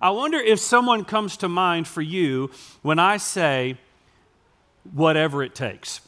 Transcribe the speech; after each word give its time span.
I 0.00 0.10
wonder 0.10 0.38
if 0.38 0.60
someone 0.60 1.04
comes 1.04 1.36
to 1.38 1.48
mind 1.48 1.88
for 1.88 2.02
you 2.02 2.50
when 2.82 2.98
I 2.98 3.16
say, 3.16 3.76
whatever 4.92 5.42
it 5.42 5.54
takes. 5.54 6.00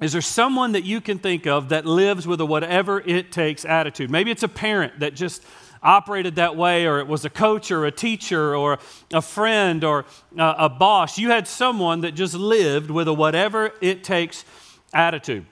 Is 0.00 0.12
there 0.12 0.20
someone 0.20 0.72
that 0.72 0.84
you 0.84 1.00
can 1.00 1.18
think 1.18 1.46
of 1.46 1.70
that 1.70 1.86
lives 1.86 2.26
with 2.26 2.40
a 2.40 2.46
whatever 2.46 3.00
it 3.00 3.32
takes 3.32 3.64
attitude? 3.64 4.10
Maybe 4.10 4.30
it's 4.30 4.42
a 4.42 4.48
parent 4.48 5.00
that 5.00 5.14
just 5.14 5.42
operated 5.82 6.36
that 6.36 6.56
way, 6.56 6.86
or 6.86 6.98
it 6.98 7.06
was 7.06 7.24
a 7.24 7.30
coach 7.30 7.70
or 7.70 7.86
a 7.86 7.90
teacher 7.90 8.54
or 8.54 8.78
a 9.12 9.22
friend 9.22 9.84
or 9.84 10.04
uh, 10.38 10.54
a, 10.58 10.68
boss. 10.68 11.18
You 11.18 11.30
had 11.30 11.46
someone 11.46 12.02
that 12.02 12.12
just 12.12 12.34
lived 12.34 12.90
with 12.90 13.08
a 13.08 13.12
whatever 13.12 13.72
it 13.80 14.04
takes 14.04 14.44
attitude. 14.92 15.46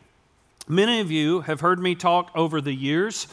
Many 0.67 1.01
of 1.01 1.11
you 1.11 1.41
have 1.43 1.61
heard 1.61 1.79
me 1.79 1.95
talk 1.95 2.31
over 2.35 2.61
the 2.61 2.73
years 2.73 3.27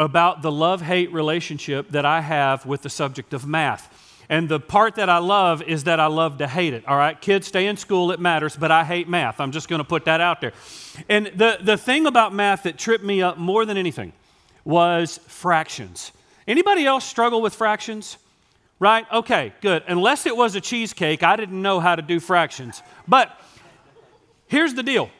about 0.00 0.40
the 0.40 0.50
love 0.50 0.80
hate 0.80 1.12
relationship 1.12 1.90
that 1.90 2.06
I 2.06 2.22
have 2.22 2.64
with 2.64 2.80
the 2.80 2.88
subject 2.88 3.34
of 3.34 3.46
math. 3.46 4.24
And 4.30 4.48
the 4.48 4.58
part 4.58 4.94
that 4.94 5.10
I 5.10 5.18
love 5.18 5.62
is 5.62 5.84
that 5.84 6.00
I 6.00 6.06
love 6.06 6.38
to 6.38 6.48
hate 6.48 6.72
it. 6.72 6.88
All 6.88 6.96
right, 6.96 7.20
kids, 7.20 7.48
stay 7.48 7.66
in 7.66 7.76
school, 7.76 8.10
it 8.10 8.18
matters, 8.18 8.56
but 8.56 8.70
I 8.70 8.82
hate 8.82 9.08
math. 9.08 9.40
I'm 9.40 9.52
just 9.52 9.68
going 9.68 9.80
to 9.80 9.84
put 9.84 10.06
that 10.06 10.22
out 10.22 10.40
there. 10.40 10.52
And 11.08 11.26
the, 11.26 11.58
the 11.60 11.76
thing 11.76 12.06
about 12.06 12.32
math 12.32 12.62
that 12.62 12.78
tripped 12.78 13.04
me 13.04 13.20
up 13.20 13.36
more 13.36 13.66
than 13.66 13.76
anything 13.76 14.14
was 14.64 15.18
fractions. 15.26 16.12
Anybody 16.48 16.86
else 16.86 17.04
struggle 17.04 17.42
with 17.42 17.54
fractions? 17.54 18.16
Right? 18.78 19.04
Okay, 19.12 19.52
good. 19.60 19.82
Unless 19.86 20.24
it 20.24 20.34
was 20.34 20.54
a 20.54 20.62
cheesecake, 20.62 21.22
I 21.22 21.36
didn't 21.36 21.60
know 21.60 21.78
how 21.78 21.94
to 21.94 22.02
do 22.02 22.20
fractions. 22.20 22.82
But 23.06 23.38
here's 24.46 24.72
the 24.72 24.82
deal 24.82 25.10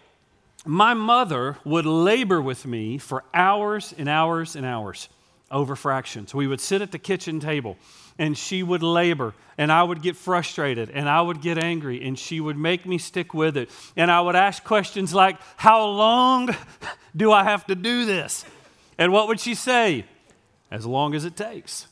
my 0.66 0.94
mother 0.94 1.56
would 1.64 1.86
labor 1.86 2.40
with 2.40 2.66
me 2.66 2.98
for 2.98 3.24
hours 3.32 3.94
and 3.96 4.08
hours 4.08 4.56
and 4.56 4.66
hours 4.66 5.08
over 5.50 5.74
fractions. 5.74 6.34
We 6.34 6.46
would 6.46 6.60
sit 6.60 6.82
at 6.82 6.92
the 6.92 6.98
kitchen 6.98 7.40
table 7.40 7.76
and 8.18 8.36
she 8.36 8.62
would 8.62 8.82
labor 8.82 9.34
and 9.58 9.72
I 9.72 9.82
would 9.82 10.02
get 10.02 10.16
frustrated 10.16 10.90
and 10.90 11.08
I 11.08 11.20
would 11.20 11.40
get 11.40 11.58
angry 11.58 12.06
and 12.06 12.18
she 12.18 12.40
would 12.40 12.56
make 12.56 12.86
me 12.86 12.98
stick 12.98 13.34
with 13.34 13.56
it. 13.56 13.70
And 13.96 14.10
I 14.10 14.20
would 14.20 14.36
ask 14.36 14.62
questions 14.62 15.14
like, 15.14 15.38
How 15.56 15.84
long 15.84 16.54
do 17.16 17.32
I 17.32 17.44
have 17.44 17.66
to 17.66 17.74
do 17.74 18.04
this? 18.04 18.44
And 18.98 19.12
what 19.12 19.28
would 19.28 19.40
she 19.40 19.54
say? 19.54 20.04
As 20.70 20.86
long 20.86 21.14
as 21.14 21.24
it 21.24 21.36
takes. 21.36 21.88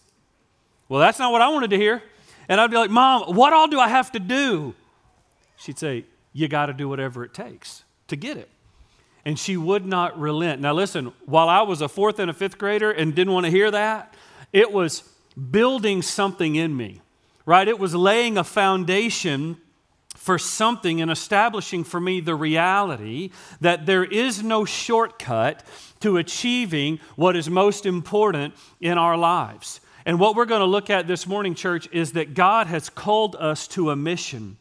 Well, 0.89 1.01
that's 1.01 1.19
not 1.19 1.33
what 1.33 1.43
I 1.43 1.49
wanted 1.49 1.71
to 1.71 1.77
hear. 1.77 2.03
And 2.49 2.61
I'd 2.61 2.71
be 2.71 2.77
like, 2.77 2.91
Mom, 2.91 3.35
what 3.35 3.53
all 3.53 3.67
do 3.67 3.81
I 3.81 3.89
have 3.89 4.13
to 4.13 4.21
do? 4.21 4.75
She'd 5.57 5.79
say, 5.79 6.05
You 6.33 6.47
got 6.49 6.67
to 6.67 6.73
do 6.73 6.89
whatever 6.89 7.25
it 7.25 7.35
takes 7.35 7.83
to 8.09 8.17
get 8.17 8.37
it. 8.37 8.49
And 9.25 9.39
she 9.39 9.57
would 9.57 9.85
not 9.85 10.19
relent. 10.19 10.61
Now, 10.61 10.73
listen, 10.73 11.13
while 11.27 11.49
I 11.49 11.63
was 11.63 11.83
a 11.83 11.89
fourth 11.89 12.19
and 12.19 12.31
a 12.31 12.35
fifth 12.35 12.59
grader 12.59 12.91
and 12.91 13.15
didn't 13.15 13.33
want 13.33 13.47
to 13.47 13.51
hear 13.51 13.71
that, 13.71 14.15
it 14.53 14.73
was 14.73 15.03
building 15.51 16.03
something 16.03 16.55
in 16.55 16.77
me, 16.77 17.03
right? 17.45 17.69
It 17.69 17.79
was 17.79 17.95
laying 17.95 18.39
a 18.39 18.45
foundation 18.45 19.59
for 20.15 20.39
something 20.39 21.01
and 21.01 21.11
establishing 21.11 21.85
for 21.85 22.01
me 22.01 22.21
the 22.21 22.35
reality 22.35 23.31
that 23.61 23.87
there 23.87 24.05
is 24.05 24.43
no 24.43 24.65
shortcut 24.65 25.65
to 26.01 26.17
achieving 26.17 26.99
what 27.17 27.37
is 27.37 27.49
most 27.49 27.87
important 27.87 28.55
in 28.81 28.99
our 28.99 29.17
lives. 29.17 29.81
And 30.05 30.19
what 30.19 30.35
we're 30.35 30.45
going 30.45 30.61
to 30.61 30.67
look 30.67 30.91
at 30.91 31.07
this 31.07 31.27
morning, 31.27 31.55
church, 31.55 31.89
is 31.93 32.13
that 32.13 32.35
God 32.35 32.67
has 32.67 32.89
called 32.89 33.37
us 33.37 33.69
to 33.69 33.91
a 33.91 33.97
mission. 33.97 34.57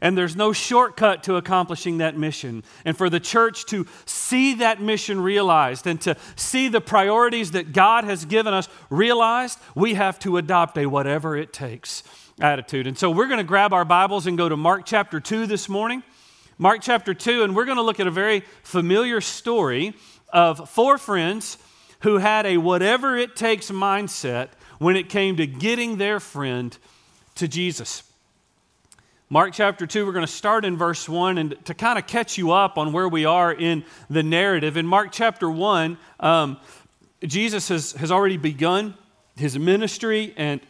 And 0.00 0.16
there's 0.16 0.36
no 0.36 0.52
shortcut 0.52 1.22
to 1.24 1.36
accomplishing 1.36 1.98
that 1.98 2.16
mission. 2.16 2.64
And 2.84 2.96
for 2.96 3.10
the 3.10 3.20
church 3.20 3.64
to 3.66 3.86
see 4.04 4.54
that 4.54 4.80
mission 4.80 5.20
realized 5.20 5.86
and 5.86 6.00
to 6.02 6.16
see 6.36 6.68
the 6.68 6.80
priorities 6.80 7.52
that 7.52 7.72
God 7.72 8.04
has 8.04 8.24
given 8.24 8.54
us 8.54 8.68
realized, 8.90 9.58
we 9.74 9.94
have 9.94 10.18
to 10.20 10.36
adopt 10.36 10.78
a 10.78 10.86
whatever 10.86 11.36
it 11.36 11.52
takes 11.52 12.02
attitude. 12.40 12.86
And 12.86 12.98
so 12.98 13.10
we're 13.10 13.28
going 13.28 13.38
to 13.38 13.44
grab 13.44 13.72
our 13.72 13.84
Bibles 13.84 14.26
and 14.26 14.36
go 14.36 14.48
to 14.48 14.56
Mark 14.56 14.84
chapter 14.84 15.20
2 15.20 15.46
this 15.46 15.68
morning. 15.68 16.02
Mark 16.58 16.80
chapter 16.80 17.12
2, 17.12 17.42
and 17.42 17.54
we're 17.54 17.66
going 17.66 17.76
to 17.76 17.82
look 17.82 18.00
at 18.00 18.06
a 18.06 18.10
very 18.10 18.40
familiar 18.62 19.20
story 19.20 19.94
of 20.32 20.70
four 20.70 20.96
friends 20.96 21.58
who 22.00 22.18
had 22.18 22.46
a 22.46 22.56
whatever 22.56 23.16
it 23.16 23.36
takes 23.36 23.70
mindset 23.70 24.48
when 24.78 24.96
it 24.96 25.08
came 25.08 25.36
to 25.36 25.46
getting 25.46 25.96
their 25.96 26.20
friend 26.20 26.76
to 27.34 27.48
Jesus. 27.48 28.05
Mark 29.28 29.52
chapter 29.52 29.88
2, 29.88 30.06
we're 30.06 30.12
going 30.12 30.24
to 30.24 30.32
start 30.32 30.64
in 30.64 30.76
verse 30.76 31.08
1 31.08 31.36
and 31.36 31.56
to 31.64 31.74
kind 31.74 31.98
of 31.98 32.06
catch 32.06 32.38
you 32.38 32.52
up 32.52 32.78
on 32.78 32.92
where 32.92 33.08
we 33.08 33.24
are 33.24 33.52
in 33.52 33.84
the 34.08 34.22
narrative. 34.22 34.76
In 34.76 34.86
Mark 34.86 35.08
chapter 35.10 35.50
1, 35.50 35.98
um, 36.20 36.58
Jesus 37.24 37.68
has, 37.68 37.90
has 37.94 38.12
already 38.12 38.36
begun 38.36 38.94
his 39.36 39.58
ministry 39.58 40.32
and 40.36 40.60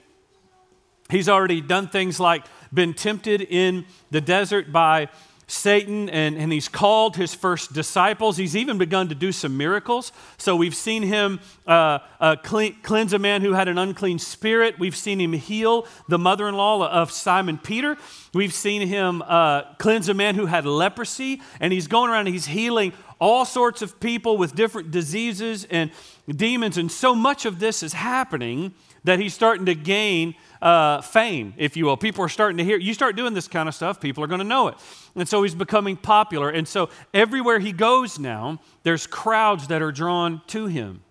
he's 1.11 1.29
already 1.29 1.61
done 1.61 1.89
things 1.89 2.19
like 2.19 2.47
been 2.73 2.95
tempted 2.95 3.43
in 3.43 3.85
the 4.11 4.23
desert 4.23 4.73
by 4.73 5.11
Satan 5.49 6.09
and, 6.09 6.37
and 6.37 6.53
he's 6.53 6.69
called 6.69 7.17
his 7.17 7.33
first 7.33 7.73
disciples. 7.73 8.37
He's 8.37 8.57
even 8.57 8.79
begun 8.79 9.09
to 9.09 9.15
do 9.15 9.31
some 9.31 9.57
miracles. 9.57 10.11
So 10.39 10.57
we've 10.57 10.75
seen 10.75 11.05
him 11.05 11.39
uh, 11.67 12.01
uh, 12.19 12.37
clean, 12.43 12.77
cleanse 12.83 13.13
a 13.13 13.19
man 13.19 13.43
who 13.43 13.53
had 13.53 13.69
an 13.69 13.79
unclean 13.79 14.19
spirit. 14.19 14.79
We've 14.79 14.97
seen 14.97 15.21
him 15.21 15.33
heal 15.33 15.87
the 16.09 16.19
mother 16.19 16.49
in 16.49 16.57
law 16.57 16.85
of 16.89 17.13
Simon 17.13 17.59
Peter. 17.59 17.97
We've 18.35 18.53
seen 18.53 18.89
him 18.89 19.23
uh, 19.23 19.75
cleanse 19.79 20.09
a 20.09 20.15
man 20.15 20.35
who 20.35 20.47
had 20.47 20.67
leprosy. 20.67 21.41
And 21.61 21.73
he's 21.73 21.87
going 21.87 22.11
around 22.11 22.27
and 22.27 22.35
he's 22.35 22.47
healing 22.47 22.93
all 23.21 23.45
sorts 23.45 23.83
of 23.83 24.01
people 24.01 24.37
with 24.37 24.55
different 24.55 24.91
diseases 24.91 25.65
and 25.71 25.93
demons. 26.29 26.77
And 26.77 26.91
so 26.91 27.15
much 27.15 27.45
of 27.45 27.61
this 27.61 27.85
is 27.85 27.93
happening 27.93 28.75
that 29.05 29.21
he's 29.21 29.33
starting 29.33 29.67
to 29.67 29.75
gain 29.75 30.35
uh, 30.61 31.01
fame, 31.01 31.55
if 31.57 31.77
you 31.77 31.87
will. 31.87 31.97
People 31.97 32.25
are 32.25 32.29
starting 32.29 32.59
to 32.59 32.65
hear, 32.65 32.77
you 32.77 32.93
start 32.93 33.15
doing 33.15 33.35
this 33.35 33.47
kind 33.47 33.69
of 33.69 33.75
stuff, 33.75 34.01
people 34.01 34.23
are 34.25 34.27
going 34.27 34.41
to 34.41 34.45
know 34.45 34.69
it. 34.69 34.75
And 35.17 35.27
so 35.29 35.43
he's 35.43 35.55
becoming 35.55 35.97
popular. 35.97 36.51
And 36.51 36.69
so 36.69 36.91
everywhere 37.15 37.59
he 37.59 37.73
goes 37.73 38.19
now, 38.19 38.61
there's 38.83 39.07
crowds 39.07 39.69
that 39.69 39.83
are 39.83 39.91
drawn 39.91 40.43
to 40.49 40.67
him. 40.67 41.03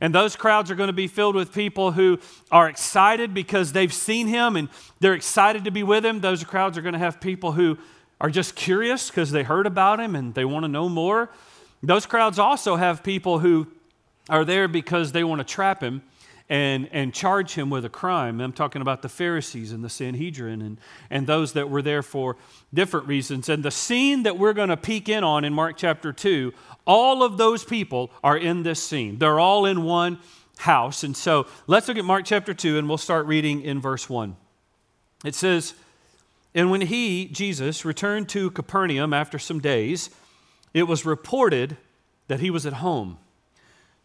And 0.00 0.12
those 0.12 0.34
crowds 0.34 0.68
are 0.68 0.74
going 0.74 0.88
to 0.88 0.92
be 0.92 1.06
filled 1.06 1.36
with 1.36 1.52
people 1.52 1.92
who 1.92 2.18
are 2.50 2.68
excited 2.68 3.32
because 3.32 3.72
they've 3.72 3.92
seen 3.92 4.26
him 4.26 4.56
and 4.56 4.68
they're 4.98 5.14
excited 5.14 5.64
to 5.64 5.70
be 5.70 5.84
with 5.84 6.04
him. 6.04 6.20
Those 6.20 6.42
crowds 6.42 6.76
are 6.76 6.82
going 6.82 6.94
to 6.94 6.98
have 6.98 7.20
people 7.20 7.52
who 7.52 7.78
are 8.20 8.28
just 8.28 8.56
curious 8.56 9.10
because 9.10 9.30
they 9.30 9.44
heard 9.44 9.66
about 9.66 10.00
him 10.00 10.16
and 10.16 10.34
they 10.34 10.44
want 10.44 10.64
to 10.64 10.68
know 10.68 10.88
more. 10.88 11.30
Those 11.84 12.04
crowds 12.04 12.40
also 12.40 12.74
have 12.74 13.04
people 13.04 13.38
who 13.38 13.68
are 14.28 14.44
there 14.44 14.66
because 14.66 15.12
they 15.12 15.22
want 15.22 15.38
to 15.38 15.44
trap 15.44 15.80
him 15.80 16.02
and, 16.52 16.86
and 16.92 17.14
charge 17.14 17.54
him 17.54 17.70
with 17.70 17.82
a 17.82 17.88
crime. 17.88 18.38
I'm 18.38 18.52
talking 18.52 18.82
about 18.82 19.00
the 19.00 19.08
Pharisees 19.08 19.72
and 19.72 19.82
the 19.82 19.88
Sanhedrin 19.88 20.60
and, 20.60 20.78
and 21.08 21.26
those 21.26 21.54
that 21.54 21.70
were 21.70 21.80
there 21.80 22.02
for 22.02 22.36
different 22.74 23.06
reasons. 23.06 23.48
And 23.48 23.62
the 23.62 23.70
scene 23.70 24.24
that 24.24 24.36
we're 24.36 24.52
going 24.52 24.68
to 24.68 24.76
peek 24.76 25.08
in 25.08 25.24
on 25.24 25.46
in 25.46 25.54
Mark 25.54 25.78
chapter 25.78 26.12
2, 26.12 26.52
all 26.86 27.22
of 27.22 27.38
those 27.38 27.64
people 27.64 28.10
are 28.22 28.36
in 28.36 28.64
this 28.64 28.82
scene. 28.82 29.16
They're 29.16 29.40
all 29.40 29.64
in 29.64 29.82
one 29.82 30.18
house. 30.58 31.04
And 31.04 31.16
so 31.16 31.46
let's 31.66 31.88
look 31.88 31.96
at 31.96 32.04
Mark 32.04 32.26
chapter 32.26 32.52
2 32.52 32.76
and 32.76 32.86
we'll 32.86 32.98
start 32.98 33.24
reading 33.24 33.62
in 33.62 33.80
verse 33.80 34.10
1. 34.10 34.36
It 35.24 35.34
says, 35.34 35.72
And 36.54 36.70
when 36.70 36.82
he, 36.82 37.28
Jesus, 37.28 37.86
returned 37.86 38.28
to 38.28 38.50
Capernaum 38.50 39.14
after 39.14 39.38
some 39.38 39.58
days, 39.58 40.10
it 40.74 40.82
was 40.82 41.06
reported 41.06 41.78
that 42.28 42.40
he 42.40 42.50
was 42.50 42.66
at 42.66 42.74
home. 42.74 43.16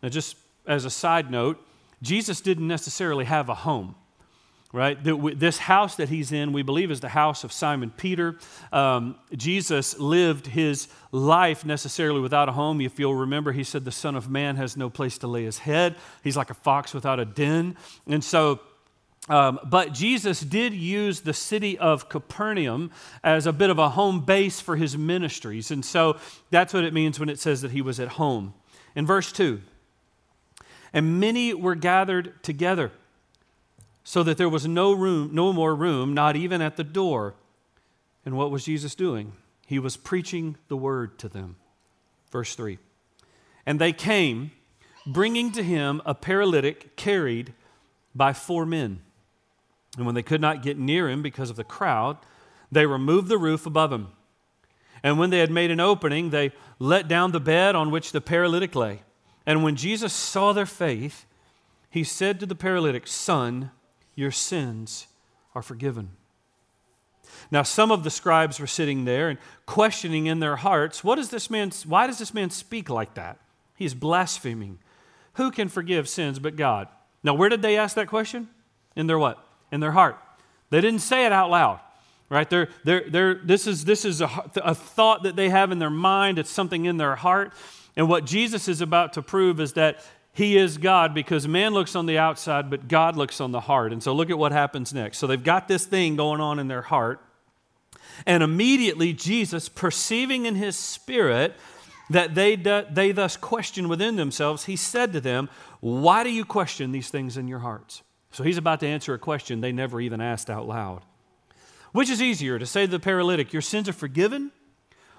Now, 0.01 0.07
just 0.07 0.37
as 0.65 0.85
a 0.85 0.89
side 0.89 1.29
note, 1.29 1.61
Jesus 2.01 2.41
didn't 2.41 2.67
necessarily 2.67 3.25
have 3.25 3.49
a 3.49 3.55
home 3.55 3.95
right? 4.73 4.97
This 5.01 5.57
house 5.57 5.95
that 5.95 6.09
he's 6.09 6.31
in, 6.31 6.51
we 6.51 6.61
believe, 6.61 6.91
is 6.91 6.99
the 6.99 7.09
house 7.09 7.43
of 7.43 7.51
Simon 7.51 7.91
Peter. 7.95 8.37
Um, 8.71 9.15
Jesus 9.35 9.97
lived 9.97 10.47
his 10.47 10.87
life 11.11 11.65
necessarily 11.65 12.19
without 12.19 12.49
a 12.49 12.51
home. 12.51 12.81
If 12.81 12.99
you'll 12.99 13.15
remember, 13.15 13.53
he 13.53 13.63
said, 13.63 13.85
The 13.85 13.91
Son 13.91 14.15
of 14.15 14.29
Man 14.29 14.55
has 14.57 14.75
no 14.75 14.89
place 14.89 15.17
to 15.19 15.27
lay 15.27 15.45
his 15.45 15.59
head. 15.59 15.95
He's 16.23 16.35
like 16.35 16.49
a 16.49 16.53
fox 16.53 16.93
without 16.93 17.19
a 17.19 17.25
den. 17.25 17.77
And 18.07 18.23
so, 18.23 18.59
um, 19.29 19.59
but 19.65 19.93
Jesus 19.93 20.41
did 20.41 20.73
use 20.73 21.21
the 21.21 21.33
city 21.33 21.77
of 21.77 22.09
Capernaum 22.09 22.91
as 23.23 23.45
a 23.45 23.53
bit 23.53 23.69
of 23.69 23.79
a 23.79 23.89
home 23.89 24.25
base 24.25 24.59
for 24.59 24.75
his 24.75 24.97
ministries. 24.97 25.71
And 25.71 25.83
so 25.83 26.17
that's 26.51 26.73
what 26.73 26.83
it 26.83 26.93
means 26.93 27.19
when 27.19 27.29
it 27.29 27.39
says 27.39 27.61
that 27.61 27.71
he 27.71 27.81
was 27.81 27.99
at 27.99 28.09
home. 28.09 28.53
In 28.95 29.05
verse 29.05 29.31
2, 29.31 29.61
and 30.97 31.19
many 31.19 31.53
were 31.53 31.75
gathered 31.75 32.41
together, 32.41 32.91
so 34.03 34.23
that 34.23 34.35
there 34.35 34.49
was 34.49 34.67
no 34.67 34.93
room, 34.93 35.29
no 35.31 35.53
more 35.53 35.75
room, 35.75 36.15
not 36.15 36.35
even 36.35 36.59
at 36.59 36.75
the 36.75 36.83
door. 36.83 37.35
And 38.25 38.35
what 38.35 38.49
was 38.49 38.65
Jesus 38.65 38.95
doing? 38.95 39.33
He 39.67 39.77
was 39.77 39.95
preaching 39.95 40.57
the 40.69 40.75
word 40.75 41.19
to 41.19 41.29
them. 41.29 41.57
Verse 42.31 42.55
3. 42.55 42.79
And 43.63 43.77
they 43.77 43.93
came, 43.93 44.49
bringing 45.05 45.51
to 45.51 45.61
him 45.61 46.01
a 46.03 46.15
paralytic 46.15 46.95
carried 46.95 47.53
by 48.15 48.33
four 48.33 48.65
men. 48.65 49.01
And 49.97 50.05
when 50.07 50.15
they 50.15 50.23
could 50.23 50.41
not 50.41 50.63
get 50.63 50.79
near 50.79 51.07
him 51.09 51.21
because 51.21 51.51
of 51.51 51.57
the 51.57 51.63
crowd, 51.63 52.17
they 52.71 52.87
removed 52.87 53.27
the 53.27 53.37
roof 53.37 53.67
above 53.67 53.93
him. 53.93 54.07
And 55.03 55.19
when 55.19 55.29
they 55.29 55.41
had 55.41 55.51
made 55.51 55.69
an 55.69 55.79
opening, 55.79 56.31
they 56.31 56.53
let 56.79 57.07
down 57.07 57.33
the 57.33 57.39
bed 57.39 57.75
on 57.75 57.91
which 57.91 58.13
the 58.13 58.19
paralytic 58.19 58.73
lay. 58.73 59.01
And 59.47 59.63
when 59.63 59.77
Jesus 59.77 60.13
saw 60.13 60.51
their 60.51 60.65
faith, 60.65 61.25
he 61.89 62.03
said 62.03 62.39
to 62.41 62.45
the 62.45 62.53
paralytic, 62.53 63.07
Son, 63.07 63.71
your 64.13 64.29
sins 64.29 65.07
are 65.55 65.61
forgiven. 65.61 66.09
Now, 67.49 67.63
some 67.63 67.91
of 67.91 68.03
the 68.03 68.09
scribes 68.09 68.59
were 68.59 68.67
sitting 68.67 69.05
there 69.05 69.29
and 69.29 69.39
questioning 69.65 70.25
in 70.25 70.41
their 70.41 70.57
hearts, 70.57 71.03
what 71.03 71.15
does 71.15 71.29
this 71.29 71.49
man, 71.49 71.71
why 71.85 72.07
does 72.07 72.19
this 72.19 72.33
man 72.33 72.49
speak 72.49 72.89
like 72.89 73.13
that? 73.13 73.39
He's 73.75 73.93
blaspheming. 73.93 74.79
Who 75.35 75.51
can 75.51 75.69
forgive 75.69 76.09
sins 76.09 76.39
but 76.39 76.55
God? 76.57 76.89
Now, 77.23 77.33
where 77.33 77.49
did 77.49 77.61
they 77.61 77.77
ask 77.77 77.95
that 77.95 78.07
question? 78.07 78.49
In 78.95 79.07
their 79.07 79.19
what? 79.19 79.41
In 79.71 79.79
their 79.79 79.91
heart. 79.91 80.17
They 80.71 80.81
didn't 80.81 80.99
say 80.99 81.25
it 81.25 81.31
out 81.31 81.49
loud, 81.49 81.79
right? 82.29 82.49
They're, 82.49 82.67
they're, 82.83 83.09
they're, 83.09 83.35
this 83.35 83.65
is, 83.65 83.85
this 83.85 84.03
is 84.03 84.19
a, 84.19 84.29
a 84.57 84.75
thought 84.75 85.23
that 85.23 85.37
they 85.37 85.49
have 85.49 85.71
in 85.71 85.79
their 85.79 85.89
mind. 85.89 86.37
It's 86.37 86.49
something 86.49 86.85
in 86.85 86.97
their 86.97 87.15
heart. 87.15 87.53
And 87.97 88.07
what 88.07 88.25
Jesus 88.25 88.67
is 88.67 88.79
about 88.79 89.13
to 89.13 89.21
prove 89.21 89.59
is 89.59 89.73
that 89.73 89.99
he 90.31 90.55
is 90.55 90.77
God 90.77 91.15
because 91.15 91.47
man 91.47 91.73
looks 91.73 91.95
on 91.95 92.05
the 92.05 92.19
outside, 92.19 92.69
but 92.69 92.87
God 92.87 93.17
looks 93.17 93.41
on 93.41 93.51
the 93.51 93.59
heart. 93.59 93.91
And 93.91 94.03
so 94.03 94.13
look 94.13 94.29
at 94.29 94.37
what 94.37 94.51
happens 94.51 94.93
next. 94.93 95.17
So 95.17 95.25
they've 95.25 95.43
got 95.43 95.67
this 95.67 95.83
thing 95.83 96.15
going 96.15 96.39
on 96.39 96.59
in 96.59 96.67
their 96.67 96.83
heart. 96.83 97.19
And 98.27 98.43
immediately, 98.43 99.13
Jesus, 99.13 99.67
perceiving 99.67 100.45
in 100.45 100.53
his 100.53 100.77
spirit 100.77 101.55
that 102.11 102.35
they, 102.35 102.55
they 102.55 103.11
thus 103.11 103.35
question 103.35 103.89
within 103.89 104.15
themselves, 104.15 104.65
he 104.65 104.75
said 104.75 105.11
to 105.13 105.19
them, 105.19 105.49
Why 105.79 106.23
do 106.23 106.29
you 106.29 106.45
question 106.45 106.91
these 106.91 107.09
things 107.09 107.35
in 107.35 107.47
your 107.47 107.59
hearts? 107.59 108.03
So 108.31 108.43
he's 108.43 108.57
about 108.57 108.79
to 108.81 108.87
answer 108.87 109.15
a 109.15 109.19
question 109.19 109.61
they 109.61 109.71
never 109.71 109.99
even 109.99 110.21
asked 110.21 110.51
out 110.51 110.67
loud. 110.67 111.01
Which 111.93 112.11
is 112.11 112.21
easier, 112.21 112.59
to 112.59 112.65
say 112.67 112.85
to 112.85 112.91
the 112.91 112.99
paralytic, 112.99 113.53
Your 113.53 113.63
sins 113.63 113.89
are 113.89 113.93
forgiven, 113.93 114.51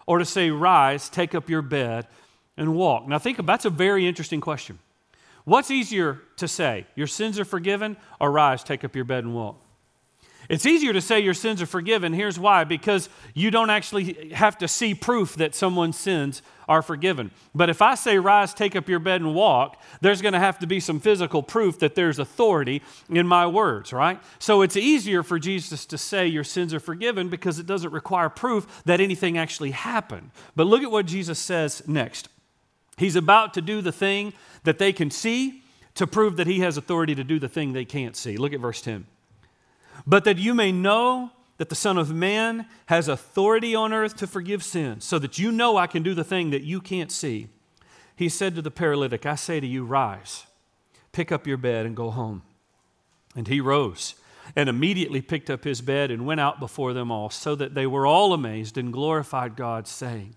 or 0.07 0.19
to 0.19 0.25
say, 0.25 0.51
Rise, 0.51 1.09
take 1.09 1.35
up 1.35 1.51
your 1.51 1.63
bed, 1.63 2.07
and 2.59 2.75
walk? 2.75 3.09
Now, 3.09 3.19
think 3.19 3.39
about 3.39 3.55
that's 3.55 3.65
a 3.65 3.71
very 3.71 4.07
interesting 4.07 4.43
question. 4.43 4.79
What's 5.45 5.71
easier 5.71 6.21
to 6.37 6.47
say, 6.47 6.87
Your 6.95 7.07
sins 7.07 7.39
are 7.39 7.47
forgiven, 7.47 7.97
or 8.21 8.31
rise, 8.31 8.63
take 8.63 8.85
up 8.85 8.95
your 8.95 9.07
bed, 9.07 9.25
and 9.25 9.35
walk? 9.35 9.57
It's 10.49 10.65
easier 10.65 10.95
to 10.95 11.01
say 11.03 11.21
your 11.21 11.35
sins 11.35 11.61
are 11.61 11.67
forgiven. 11.67 12.15
Here's 12.15 12.39
why 12.39 12.65
because 12.65 13.11
you 13.35 13.51
don't 13.51 13.69
actually 13.69 14.31
have 14.33 14.57
to 14.59 14.69
see 14.69 14.95
proof 14.95 15.35
that 15.37 15.55
someone's 15.55 15.99
sins 15.99 16.41
are 16.67 16.81
forgiven. 16.81 17.31
But 17.55 17.69
if 17.69 17.83
I 17.83 17.95
say, 17.95 18.19
rise, 18.19 18.55
take 18.55 18.75
up 18.75 18.89
your 18.89 18.99
bed, 18.99 19.21
and 19.21 19.35
walk, 19.35 19.81
there's 20.01 20.23
going 20.23 20.33
to 20.33 20.39
have 20.39 20.59
to 20.61 20.67
be 20.67 20.81
some 20.81 21.01
physical 21.01 21.43
proof 21.43 21.79
that 21.81 21.95
there's 21.95 22.19
authority 22.19 22.83
in 23.11 23.27
my 23.27 23.47
words, 23.47 23.93
right? 23.93 24.21
So 24.39 24.63
it's 24.63 24.77
easier 24.77 25.23
for 25.23 25.39
Jesus 25.39 25.85
to 25.87 25.99
say 25.99 26.27
your 26.27 26.45
sins 26.45 26.73
are 26.73 26.81
forgiven 26.81 27.29
because 27.29 27.59
it 27.59 27.67
doesn't 27.67 27.93
require 27.93 28.31
proof 28.31 28.83
that 28.85 29.01
anything 29.01 29.37
actually 29.37 29.73
happened. 29.73 30.31
But 30.57 30.67
look 30.67 30.83
at 30.83 30.91
what 30.91 31.05
Jesus 31.05 31.39
says 31.39 31.83
next. 31.87 32.29
He's 32.99 33.17
about 33.17 33.55
to 33.55 33.63
do 33.63 33.81
the 33.81 33.93
thing 33.93 34.33
that 34.65 34.79
they 34.79 34.93
can 34.93 35.11
see 35.11 35.63
to 35.95 36.07
prove 36.07 36.37
that 36.37 36.47
he 36.47 36.61
has 36.61 36.77
authority 36.77 37.15
to 37.15 37.25
do 37.25 37.39
the 37.39 37.49
thing 37.49 37.73
they 37.73 37.85
can't 37.85 38.17
see. 38.17 38.37
Look 38.37 38.53
at 38.53 38.61
verse 38.61 38.83
10 38.83 39.07
but 40.07 40.25
that 40.25 40.39
you 40.39 40.55
may 40.55 40.73
know 40.73 41.33
that 41.57 41.69
the 41.69 41.75
Son 41.75 41.99
of 41.99 42.13
Man 42.13 42.67
has 42.87 43.09
authority 43.09 43.75
on 43.75 43.93
earth 43.93 44.17
to 44.17 44.27
forgive 44.27 44.63
sins, 44.63 45.05
so 45.05 45.19
that 45.19 45.39
you 45.39 45.51
know 45.51 45.77
I 45.77 45.87
can 45.87 46.03
do 46.03 46.15
the 46.15 46.25
thing 46.25 46.51
that 46.51 46.63
you 46.63 46.81
can't 46.81 47.11
see. 47.11 47.49
He 48.15 48.29
said 48.29 48.55
to 48.55 48.63
the 48.63 48.71
paralytic, 48.71 49.27
I 49.27 49.35
say 49.35 49.61
to 49.61 49.67
you, 49.67 49.85
rise, 49.85 50.47
pick 51.13 51.33
up 51.33 51.47
your 51.47 51.57
bed, 51.57 51.85
and 51.85 51.97
go 51.97 52.11
home. 52.11 52.43
And 53.35 53.49
he 53.49 53.61
rose 53.61 54.15
and 54.57 54.69
immediately 54.69 55.21
picked 55.21 55.51
up 55.51 55.65
his 55.65 55.83
bed 55.83 56.11
and 56.11 56.25
went 56.25 56.41
out 56.41 56.59
before 56.59 56.93
them 56.93 57.11
all, 57.11 57.29
so 57.29 57.55
that 57.57 57.75
they 57.75 57.87
were 57.87 58.07
all 58.07 58.33
amazed 58.33 58.79
and 58.79 58.93
glorified 58.93 59.57
God, 59.57 59.87
saying, 59.87 60.37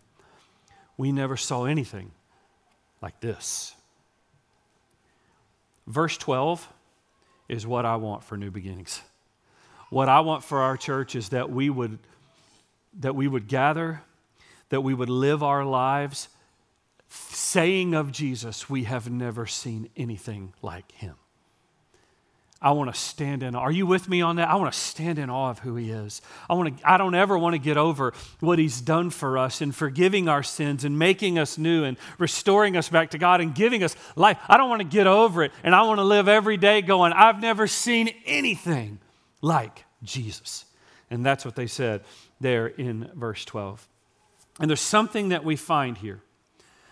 We 0.98 1.12
never 1.12 1.38
saw 1.38 1.66
anything 1.66 2.12
like 3.02 3.20
this. 3.20 3.74
Verse 5.88 6.18
12 6.18 6.68
is 7.50 7.66
what 7.68 7.86
I 7.86 7.96
want 7.96 8.24
for 8.24 8.38
new 8.38 8.52
beginnings. 8.52 9.02
What 9.90 10.08
I 10.08 10.22
want 10.22 10.44
for 10.44 10.60
our 10.60 10.78
church 10.78 11.16
is 11.16 11.30
that 11.30 11.50
we 11.50 11.70
would 11.70 12.00
that 13.00 13.16
we 13.16 13.26
would 13.26 13.48
gather, 13.48 14.02
that 14.68 14.82
we 14.82 14.94
would 14.94 15.10
live 15.10 15.42
our 15.42 15.64
lives 15.64 16.28
saying 17.12 17.94
of 17.94 18.12
Jesus, 18.12 18.70
we 18.70 18.86
have 18.86 19.10
never 19.10 19.46
seen 19.46 19.90
anything 19.98 20.54
like 20.62 20.92
him. 20.94 21.16
I 22.64 22.72
want 22.72 22.94
to 22.94 23.00
stand 23.00 23.42
in. 23.42 23.56
Are 23.56 23.72
you 23.72 23.88
with 23.88 24.08
me 24.08 24.22
on 24.22 24.36
that? 24.36 24.48
I 24.48 24.56
want 24.56 24.72
to 24.72 24.80
stand 24.80 25.18
in 25.18 25.32
awe 25.32 25.50
of 25.50 25.60
who 25.60 25.76
He 25.76 25.90
is. 25.90 26.22
I 26.48 26.54
want 26.54 26.78
to. 26.78 26.90
I 26.90 26.98
don't 26.98 27.16
ever 27.16 27.36
want 27.36 27.56
to 27.56 27.60
get 27.60 27.76
over 27.76 28.14
what 28.40 28.60
He's 28.60 28.82
done 28.82 29.10
for 29.10 29.40
us 29.40 29.62
in 29.62 29.72
forgiving 29.72 30.28
our 30.28 30.44
sins 30.44 30.84
and 30.84 31.00
making 31.00 31.40
us 31.40 31.58
new 31.58 31.84
and 31.84 31.98
restoring 32.20 32.78
us 32.78 32.88
back 32.88 33.10
to 33.12 33.18
God 33.18 33.42
and 33.42 33.56
giving 33.56 33.84
us 33.84 33.96
life. 34.16 34.38
I 34.48 34.58
don't 34.58 34.70
want 34.70 34.82
to 34.82 34.88
get 34.88 35.08
over 35.08 35.44
it, 35.44 35.52
and 35.64 35.74
I 35.74 35.82
want 35.84 35.98
to 35.98 36.04
live 36.04 36.28
every 36.28 36.58
day 36.58 36.84
going. 36.84 37.14
I've 37.14 37.42
never 37.42 37.66
seen 37.66 38.12
anything 38.28 39.00
like 39.42 39.86
Jesus. 40.04 40.66
And 41.10 41.26
that's 41.26 41.44
what 41.44 41.56
they 41.56 41.68
said 41.68 42.04
there 42.40 42.68
in 42.68 43.10
verse 43.16 43.44
12. 43.44 43.88
And 44.60 44.70
there's 44.70 44.82
something 44.82 45.30
that 45.30 45.44
we 45.44 45.56
find 45.56 45.98
here, 45.98 46.22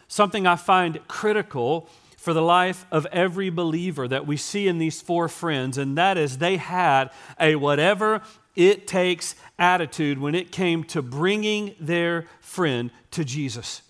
something 0.07 0.47
I 0.47 0.55
find 0.55 0.99
critical 1.07 1.87
for 2.19 2.33
the 2.33 2.41
life 2.41 2.85
of 2.91 3.05
every 3.13 3.49
believer 3.49 4.05
that 4.05 4.27
we 4.27 4.35
see 4.35 4.67
in 4.67 4.77
these 4.77 5.01
four 5.01 5.29
friends, 5.29 5.77
and 5.77 5.97
that 5.97 6.17
is 6.17 6.37
they 6.37 6.57
had 6.57 7.09
a 7.39 7.55
whatever 7.55 8.21
it 8.57 8.87
takes 8.87 9.35
attitude 9.57 10.19
when 10.19 10.35
it 10.35 10.51
came 10.51 10.83
to 10.83 11.01
bringing 11.01 11.73
their 11.79 12.25
friend 12.41 12.91
to 13.11 13.23
Jesus. 13.23 13.83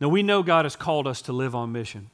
Now, 0.00 0.08
we 0.08 0.24
know 0.24 0.42
God 0.42 0.64
has 0.64 0.74
called 0.74 1.06
us 1.06 1.22
to 1.22 1.32
live 1.32 1.54
on 1.54 1.70
mission. 1.70 2.10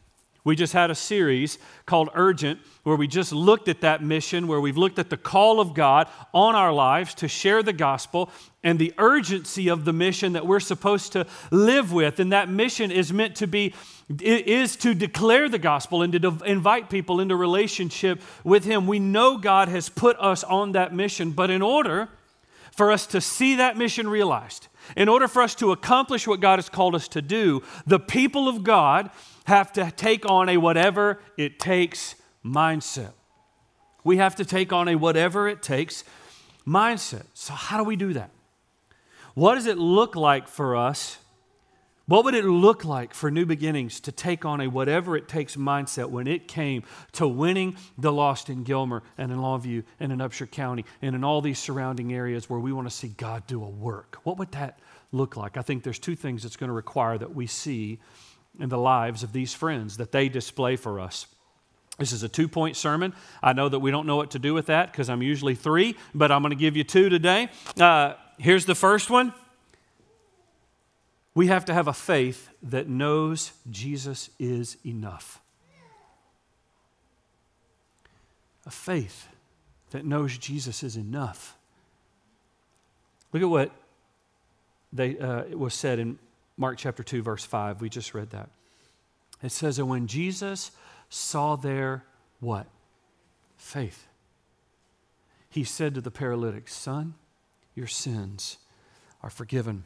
We 0.49 0.57
just 0.57 0.73
had 0.73 0.91
a 0.91 0.95
series 0.95 1.59
called 1.85 2.09
Urgent 2.15 2.59
where 2.83 2.97
we 2.97 3.07
just 3.07 3.35
looked 3.35 3.69
at 3.69 3.83
that 3.83 4.03
mission, 4.03 4.49
where 4.49 4.63
we've 4.63 4.79
looked 4.79 4.99
at 4.99 5.11
the 5.11 5.19
call 5.19 5.61
of 5.61 5.75
God 5.75 6.09
on 6.33 6.55
our 6.55 6.73
lives 6.73 7.13
to 7.17 7.29
share 7.29 7.63
the 7.63 7.75
gospel 7.75 8.31
and 8.65 8.79
the 8.79 8.95
urgency 8.97 9.69
of 9.69 9.85
the 9.85 9.93
mission 9.93 10.33
that 10.33 10.47
we're 10.47 10.59
supposed 10.59 11.13
to 11.13 11.27
live 11.51 11.93
with. 11.93 12.19
And 12.19 12.33
that 12.33 12.49
mission 12.49 12.91
is 12.91 13.13
meant 13.13 13.37
to 13.37 13.47
be 13.47 13.75
is 14.23 14.75
to 14.77 14.95
declare 14.95 15.51
the 15.51 15.59
gospel 15.59 16.01
and 16.01 16.15
to 16.15 16.39
invite 16.47 16.89
people 16.89 17.21
into 17.21 17.37
relationship 17.37 18.23
with 18.43 18.65
him. 18.65 18.87
We 18.87 19.01
know 19.01 19.37
God 19.37 19.69
has 19.69 19.91
put 19.91 20.19
us 20.19 20.45
on 20.45 20.73
that 20.73 20.95
mission, 20.95 21.33
but 21.33 21.51
in 21.51 21.61
order 21.61 22.09
for 22.73 22.91
us 22.91 23.07
to 23.09 23.21
see 23.21 23.57
that 23.57 23.77
mission 23.77 24.09
realized, 24.09 24.69
in 24.97 25.11
order 25.11 25.29
for 25.29 25.43
us 25.43 25.55
to 25.57 25.73
accomplish 25.73 26.27
what 26.27 26.41
God 26.41 26.57
has 26.57 26.71
called 26.71 26.95
us 26.95 27.07
to 27.09 27.21
do, 27.21 27.63
the 27.87 28.01
people 28.01 28.49
of 28.49 28.65
God 28.65 29.11
have 29.49 29.73
to 29.73 29.91
take 29.91 30.29
on 30.31 30.49
a 30.49 30.57
whatever 30.59 31.21
it 31.37 31.59
takes 31.59 32.15
mindset. 32.45 33.13
We 34.05 34.19
have 34.19 34.37
to 34.37 34.45
take 34.45 34.73
on 34.73 34.89
a 34.89 34.95
whatever 34.95 35.49
it 35.49 35.63
takes 35.63 36.05
mindset. 36.67 37.25
So, 37.35 37.55
how 37.55 37.79
do 37.79 37.85
we 37.85 37.97
do 37.97 38.13
that? 38.13 38.31
What 39.35 39.55
does 39.55 39.67
it 39.67 39.79
look 39.79 40.17
like 40.17 40.49
for 40.49 40.77
us? 40.77 41.19
What 42.07 42.25
would 42.25 42.35
it 42.35 42.45
look 42.45 42.85
like 42.85 43.13
for 43.13 43.31
New 43.31 43.45
Beginnings 43.45 44.01
to 44.01 44.13
take 44.13 44.45
on 44.45 44.63
a 44.63 44.69
whatever 44.69 45.17
it 45.17 45.29
takes 45.29 45.57
mindset 45.57 46.09
when 46.09 46.27
it 46.27 46.49
came 46.49 46.83
to 47.13 47.29
winning 47.29 47.77
the 47.99 48.11
lost 48.11 48.49
in 48.49 48.65
Gilmer 48.65 49.03
and 49.19 49.31
in 49.31 49.39
Longview 49.39 49.85
and 50.01 50.11
in 50.11 50.19
Upshur 50.19 50.51
County 50.51 50.87
and 51.03 51.15
in 51.15 51.23
all 51.23 51.43
these 51.43 51.59
surrounding 51.59 52.15
areas 52.15 52.49
where 52.49 52.59
we 52.59 52.73
want 52.73 52.89
to 52.89 52.95
see 52.95 53.09
God 53.09 53.47
do 53.47 53.63
a 53.63 53.69
work? 53.69 54.19
What 54.23 54.39
would 54.39 54.53
that 54.53 54.79
look 55.13 55.37
like? 55.37 55.59
I 55.59 55.63
think 55.63 55.83
there's 55.83 55.99
two 55.99 56.17
things 56.17 56.47
it's 56.47 56.57
going 56.57 56.69
to 56.69 56.75
require 56.75 57.19
that 57.19 57.35
we 57.35 57.47
see 57.47 57.99
in 58.59 58.69
the 58.69 58.79
lives 58.79 59.23
of 59.23 59.33
these 59.33 59.55
friends 59.55 59.97
that 59.97 60.13
they 60.13 60.29
display 60.29 60.77
for 60.77 61.01
us. 61.01 61.27
This 61.99 62.13
is 62.13 62.23
a 62.23 62.29
two 62.29 62.49
point 62.49 62.77
sermon. 62.77 63.13
I 63.43 63.53
know 63.53 63.69
that 63.69 63.81
we 63.81 63.91
don't 63.91 64.07
know 64.07 64.17
what 64.17 64.31
to 64.33 64.39
do 64.39 64.55
with 64.55 64.67
that 64.67 64.93
because 64.93 65.11
I'm 65.11 65.23
usually 65.23 65.55
three, 65.55 65.97
but 66.15 66.31
I'm 66.31 66.43
going 66.43 66.51
to 66.51 66.57
give 66.57 66.77
you 66.77 66.85
two 66.85 67.09
today. 67.09 67.49
Uh, 67.79 68.15
here's 68.39 68.67
the 68.67 68.75
first 68.75 69.11
one 69.11 69.33
we 71.35 71.47
have 71.47 71.65
to 71.67 71.75
have 71.75 71.87
a 71.87 71.93
faith 71.93 72.49
that 72.65 72.89
knows 72.89 73.53
Jesus 73.71 74.31
is 74.41 74.77
enough. 74.85 75.41
A 78.67 78.71
faith 78.71 79.29
that 79.91 80.05
knows 80.05 80.37
Jesus 80.37 80.83
is 80.83 80.97
enough. 80.97 81.57
Look 83.33 83.43
at 83.43 83.49
what 83.49 83.71
they, 84.93 85.19
uh, 85.19 85.43
it 85.43 85.59
was 85.59 85.75
said 85.75 85.99
in 85.99 86.19
Mark 86.59 86.77
chapter 86.77 87.05
2, 87.05 87.23
verse 87.23 87.45
5. 87.45 87.81
We 87.81 87.89
just 87.89 88.13
read 88.13 88.31
that. 88.31 88.51
It 89.43 89.53
says, 89.53 89.79
And 89.79 89.89
when 89.89 90.09
Jesus 90.09 90.73
saw 91.09 91.55
their 91.55 92.05
what? 92.41 92.67
Faith. 93.57 94.07
He 95.49 95.63
said 95.65 95.95
to 95.95 96.01
the 96.01 96.11
paralytic, 96.11 96.69
Son, 96.69 97.15
your 97.75 97.87
sins 97.87 98.59
are 99.23 99.31
forgiven. 99.31 99.85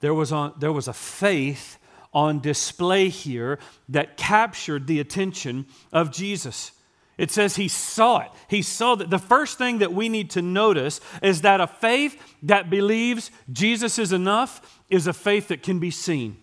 There 0.00 0.14
was, 0.14 0.30
on, 0.30 0.54
there 0.58 0.72
was 0.72 0.88
a 0.88 0.92
faith 0.92 1.78
on 2.14 2.40
display 2.40 3.08
here 3.08 3.58
that 3.88 4.16
captured 4.16 4.86
the 4.86 5.00
attention 5.00 5.66
of 5.92 6.12
Jesus. 6.12 6.70
It 7.18 7.30
says 7.30 7.56
he 7.56 7.68
saw 7.68 8.20
it. 8.20 8.30
He 8.48 8.62
saw 8.62 8.94
that. 8.94 9.10
The 9.10 9.18
first 9.18 9.58
thing 9.58 9.78
that 9.78 9.92
we 9.92 10.08
need 10.08 10.30
to 10.30 10.42
notice 10.42 11.00
is 11.22 11.42
that 11.42 11.60
a 11.60 11.66
faith 11.66 12.20
that 12.42 12.68
believes 12.68 13.30
Jesus 13.50 13.98
is 13.98 14.12
enough 14.12 14.75
is 14.90 15.06
a 15.06 15.12
faith 15.12 15.48
that 15.48 15.62
can 15.62 15.78
be 15.78 15.90
seen. 15.90 16.36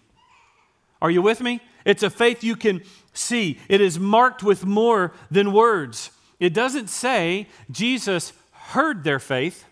Are 1.01 1.12
you 1.12 1.21
with 1.21 1.41
me? 1.41 1.62
It's 1.85 2.03
a 2.03 2.09
faith 2.09 2.43
you 2.43 2.55
can 2.55 2.81
see. 3.13 3.59
It 3.67 3.81
is 3.81 4.00
marked 4.00 4.43
with 4.43 4.65
more 4.65 5.13
than 5.29 5.51
words. 5.51 6.12
It 6.39 6.53
doesn't 6.53 6.89
say 6.89 7.47
Jesus 7.69 8.33
heard 8.51 9.03
their 9.03 9.19
faith. 9.19 9.65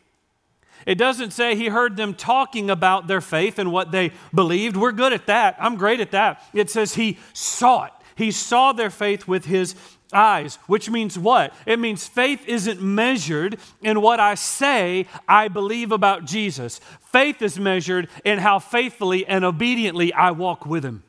It 0.85 0.95
doesn't 0.95 1.31
say 1.31 1.55
he 1.55 1.67
heard 1.67 1.95
them 1.95 2.13
talking 2.13 2.69
about 2.69 3.07
their 3.07 3.21
faith 3.21 3.59
and 3.59 3.71
what 3.71 3.91
they 3.91 4.11
believed. 4.33 4.75
We're 4.75 4.91
good 4.91 5.13
at 5.13 5.27
that. 5.27 5.55
I'm 5.59 5.75
great 5.75 5.99
at 5.99 6.11
that. 6.11 6.43
It 6.53 6.69
says 6.69 6.95
he 6.95 7.17
saw 7.33 7.85
it. 7.85 7.93
He 8.15 8.31
saw 8.31 8.73
their 8.73 8.89
faith 8.89 9.27
with 9.27 9.45
his 9.45 9.75
eyes, 10.13 10.55
which 10.67 10.89
means 10.89 11.17
what? 11.17 11.53
It 11.65 11.79
means 11.79 12.07
faith 12.07 12.47
isn't 12.47 12.81
measured 12.81 13.57
in 13.81 14.01
what 14.01 14.19
I 14.19 14.35
say 14.35 15.07
I 15.27 15.47
believe 15.47 15.91
about 15.91 16.25
Jesus. 16.25 16.79
Faith 17.11 17.41
is 17.41 17.59
measured 17.59 18.09
in 18.23 18.39
how 18.39 18.59
faithfully 18.59 19.25
and 19.25 19.43
obediently 19.43 20.13
I 20.13 20.31
walk 20.31 20.65
with 20.65 20.83
him. 20.83 21.03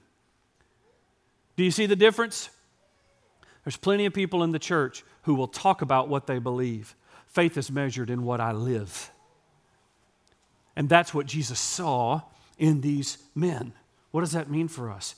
Do 1.57 1.65
you 1.65 1.71
see 1.71 1.87
the 1.87 1.97
difference? 1.97 2.51
There's 3.65 3.77
plenty 3.77 4.07
of 4.07 4.15
people 4.15 4.43
in 4.43 4.53
the 4.53 4.59
church 4.59 5.05
who 5.23 5.35
will 5.35 5.49
talk 5.49 5.83
about 5.83 6.09
what 6.09 6.27
they 6.27 6.39
believe. 6.39 6.97
Faith 7.29 7.57
is 7.57 7.71
measured 7.71 8.11
in 8.11 8.25
what 8.25 8.41
I 8.41 8.53
live. 8.53 9.11
And 10.75 10.89
that's 10.89 11.15
what 11.15 11.27
Jesus 11.27 11.61
saw 11.61 12.23
in 12.59 12.81
these 12.81 13.19
men. 13.35 13.73
What 14.11 14.21
does 14.21 14.33
that 14.33 14.51
mean 14.51 14.69
for 14.69 14.91
us? 14.91 15.15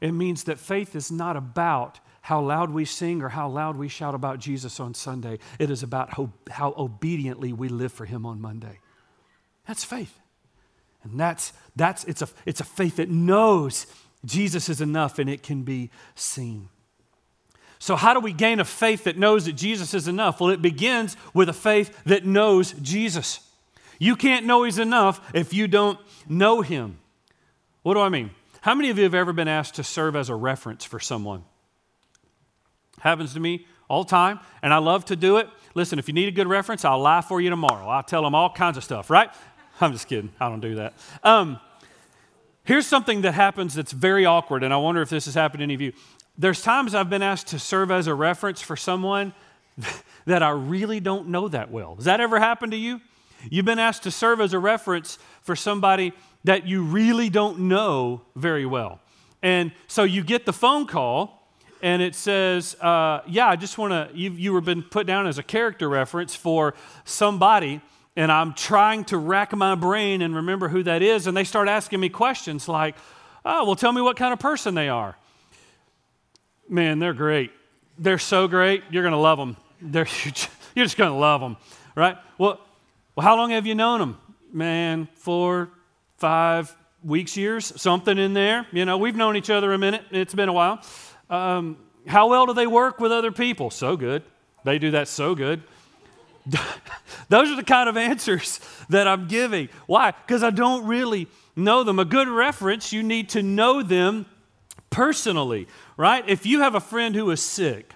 It 0.00 0.12
means 0.12 0.44
that 0.44 0.58
faith 0.58 0.94
is 0.94 1.10
not 1.10 1.36
about 1.36 2.00
how 2.28 2.42
loud 2.42 2.68
we 2.68 2.84
sing 2.84 3.22
or 3.22 3.30
how 3.30 3.48
loud 3.48 3.74
we 3.78 3.88
shout 3.88 4.14
about 4.14 4.38
Jesus 4.38 4.80
on 4.80 4.92
Sunday. 4.92 5.38
It 5.58 5.70
is 5.70 5.82
about 5.82 6.12
how, 6.12 6.30
how 6.50 6.74
obediently 6.76 7.54
we 7.54 7.70
live 7.70 7.90
for 7.90 8.04
Him 8.04 8.26
on 8.26 8.38
Monday. 8.38 8.80
That's 9.66 9.82
faith. 9.82 10.20
And 11.02 11.18
that's, 11.18 11.54
that's 11.74 12.04
it's, 12.04 12.20
a, 12.20 12.28
it's 12.44 12.60
a 12.60 12.64
faith 12.64 12.96
that 12.96 13.08
knows 13.08 13.86
Jesus 14.26 14.68
is 14.68 14.82
enough 14.82 15.18
and 15.18 15.30
it 15.30 15.42
can 15.42 15.62
be 15.62 15.88
seen. 16.16 16.68
So, 17.78 17.96
how 17.96 18.12
do 18.12 18.20
we 18.20 18.34
gain 18.34 18.60
a 18.60 18.64
faith 18.66 19.04
that 19.04 19.16
knows 19.16 19.46
that 19.46 19.54
Jesus 19.54 19.94
is 19.94 20.06
enough? 20.06 20.38
Well, 20.38 20.50
it 20.50 20.60
begins 20.60 21.16
with 21.32 21.48
a 21.48 21.54
faith 21.54 21.98
that 22.04 22.26
knows 22.26 22.72
Jesus. 22.72 23.40
You 23.98 24.16
can't 24.16 24.44
know 24.44 24.64
He's 24.64 24.78
enough 24.78 25.30
if 25.32 25.54
you 25.54 25.66
don't 25.66 25.98
know 26.28 26.60
Him. 26.60 26.98
What 27.84 27.94
do 27.94 28.00
I 28.00 28.10
mean? 28.10 28.32
How 28.60 28.74
many 28.74 28.90
of 28.90 28.98
you 28.98 29.04
have 29.04 29.14
ever 29.14 29.32
been 29.32 29.48
asked 29.48 29.76
to 29.76 29.82
serve 29.82 30.14
as 30.14 30.28
a 30.28 30.34
reference 30.34 30.84
for 30.84 31.00
someone? 31.00 31.44
Happens 33.00 33.34
to 33.34 33.40
me 33.40 33.66
all 33.88 34.04
the 34.04 34.10
time, 34.10 34.40
and 34.62 34.72
I 34.72 34.78
love 34.78 35.04
to 35.06 35.16
do 35.16 35.38
it. 35.38 35.48
Listen, 35.74 35.98
if 35.98 36.08
you 36.08 36.14
need 36.14 36.28
a 36.28 36.32
good 36.32 36.46
reference, 36.46 36.84
I'll 36.84 36.98
lie 36.98 37.20
for 37.20 37.40
you 37.40 37.50
tomorrow. 37.50 37.88
I'll 37.88 38.02
tell 38.02 38.22
them 38.22 38.34
all 38.34 38.52
kinds 38.52 38.76
of 38.76 38.84
stuff, 38.84 39.10
right? 39.10 39.30
I'm 39.80 39.92
just 39.92 40.08
kidding. 40.08 40.30
I 40.40 40.48
don't 40.48 40.60
do 40.60 40.76
that. 40.76 40.94
Um, 41.22 41.60
here's 42.64 42.86
something 42.86 43.22
that 43.22 43.32
happens 43.32 43.74
that's 43.74 43.92
very 43.92 44.26
awkward, 44.26 44.62
and 44.62 44.74
I 44.74 44.76
wonder 44.76 45.02
if 45.02 45.08
this 45.08 45.24
has 45.24 45.34
happened 45.34 45.60
to 45.60 45.64
any 45.64 45.74
of 45.74 45.80
you. 45.80 45.92
There's 46.36 46.62
times 46.62 46.94
I've 46.94 47.10
been 47.10 47.22
asked 47.22 47.48
to 47.48 47.58
serve 47.58 47.90
as 47.90 48.06
a 48.06 48.14
reference 48.14 48.60
for 48.60 48.76
someone 48.76 49.32
that 50.26 50.42
I 50.42 50.50
really 50.50 51.00
don't 51.00 51.28
know 51.28 51.48
that 51.48 51.70
well. 51.70 51.94
Does 51.94 52.04
that 52.04 52.20
ever 52.20 52.38
happen 52.38 52.70
to 52.70 52.76
you? 52.76 53.00
You've 53.50 53.64
been 53.64 53.78
asked 53.78 54.02
to 54.02 54.10
serve 54.10 54.40
as 54.40 54.52
a 54.52 54.58
reference 54.58 55.18
for 55.42 55.54
somebody 55.54 56.12
that 56.44 56.66
you 56.66 56.82
really 56.82 57.28
don't 57.28 57.60
know 57.60 58.22
very 58.34 58.66
well. 58.66 59.00
And 59.42 59.72
so 59.86 60.02
you 60.04 60.24
get 60.24 60.46
the 60.46 60.52
phone 60.52 60.86
call, 60.86 61.37
and 61.82 62.02
it 62.02 62.14
says, 62.14 62.74
uh, 62.80 63.20
Yeah, 63.26 63.48
I 63.48 63.56
just 63.56 63.78
want 63.78 63.92
to, 63.92 64.16
you, 64.16 64.30
you 64.32 64.52
were 64.52 64.60
been 64.60 64.82
put 64.82 65.06
down 65.06 65.26
as 65.26 65.38
a 65.38 65.42
character 65.42 65.88
reference 65.88 66.34
for 66.34 66.74
somebody, 67.04 67.80
and 68.16 68.32
I'm 68.32 68.54
trying 68.54 69.04
to 69.06 69.18
rack 69.18 69.54
my 69.54 69.74
brain 69.74 70.22
and 70.22 70.34
remember 70.34 70.68
who 70.68 70.82
that 70.84 71.02
is. 71.02 71.26
And 71.26 71.36
they 71.36 71.44
start 71.44 71.68
asking 71.68 72.00
me 72.00 72.08
questions 72.08 72.68
like, 72.68 72.96
Oh, 73.44 73.64
well, 73.64 73.76
tell 73.76 73.92
me 73.92 74.02
what 74.02 74.16
kind 74.16 74.32
of 74.32 74.38
person 74.38 74.74
they 74.74 74.88
are. 74.88 75.16
Man, 76.68 76.98
they're 76.98 77.14
great. 77.14 77.50
They're 77.98 78.18
so 78.18 78.46
great. 78.46 78.82
You're 78.90 79.02
going 79.02 79.12
to 79.12 79.18
love 79.18 79.38
them. 79.38 79.56
They're, 79.80 80.06
you're 80.74 80.84
just 80.84 80.96
going 80.96 81.10
to 81.10 81.16
love 81.16 81.40
them, 81.40 81.56
right? 81.94 82.16
Well, 82.36 82.60
well, 83.18 83.24
how 83.26 83.36
long 83.36 83.50
have 83.50 83.66
you 83.66 83.74
known 83.74 83.98
them? 83.98 84.18
Man, 84.52 85.08
four, 85.14 85.70
five 86.18 86.72
weeks, 87.02 87.36
years, 87.36 87.72
something 87.80 88.16
in 88.16 88.32
there. 88.32 88.64
You 88.70 88.84
know, 88.84 88.96
we've 88.96 89.16
known 89.16 89.36
each 89.36 89.50
other 89.50 89.72
a 89.72 89.78
minute. 89.78 90.04
It's 90.12 90.34
been 90.34 90.48
a 90.48 90.52
while. 90.52 90.80
Um, 91.30 91.76
how 92.06 92.28
well 92.28 92.46
do 92.46 92.54
they 92.54 92.66
work 92.66 93.00
with 93.00 93.12
other 93.12 93.32
people? 93.32 93.70
So 93.70 93.96
good. 93.96 94.22
They 94.64 94.78
do 94.78 94.92
that 94.92 95.08
so 95.08 95.34
good. 95.34 95.62
Those 97.28 97.50
are 97.50 97.56
the 97.56 97.64
kind 97.64 97.88
of 97.88 97.96
answers 97.96 98.60
that 98.88 99.06
I'm 99.06 99.28
giving. 99.28 99.68
Why? 99.86 100.12
Because 100.12 100.42
I 100.42 100.50
don't 100.50 100.86
really 100.86 101.28
know 101.56 101.84
them. 101.84 101.98
A 101.98 102.04
good 102.04 102.28
reference, 102.28 102.92
you 102.92 103.02
need 103.02 103.28
to 103.30 103.42
know 103.42 103.82
them 103.82 104.26
personally, 104.90 105.68
right? 105.96 106.26
If 106.26 106.46
you 106.46 106.60
have 106.60 106.74
a 106.74 106.80
friend 106.80 107.14
who 107.14 107.30
is 107.30 107.42
sick, 107.42 107.94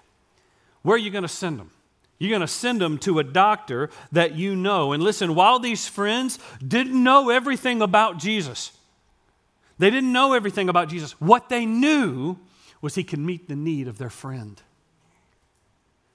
where 0.82 0.96
are 0.96 0.98
you 0.98 1.10
going 1.10 1.22
to 1.22 1.28
send 1.28 1.58
them? 1.58 1.70
You're 2.18 2.30
going 2.30 2.40
to 2.40 2.46
send 2.46 2.80
them 2.80 2.98
to 2.98 3.18
a 3.18 3.24
doctor 3.24 3.90
that 4.12 4.36
you 4.36 4.54
know. 4.54 4.92
And 4.92 5.02
listen, 5.02 5.34
while 5.34 5.58
these 5.58 5.88
friends 5.88 6.38
didn't 6.66 7.02
know 7.02 7.30
everything 7.30 7.82
about 7.82 8.18
Jesus, 8.18 8.72
they 9.78 9.90
didn't 9.90 10.12
know 10.12 10.32
everything 10.32 10.68
about 10.68 10.88
Jesus. 10.88 11.20
What 11.20 11.48
they 11.48 11.66
knew 11.66 12.36
was 12.82 12.94
he 12.94 13.04
can 13.04 13.24
meet 13.24 13.48
the 13.48 13.56
need 13.56 13.88
of 13.88 13.96
their 13.96 14.10
friend. 14.10 14.60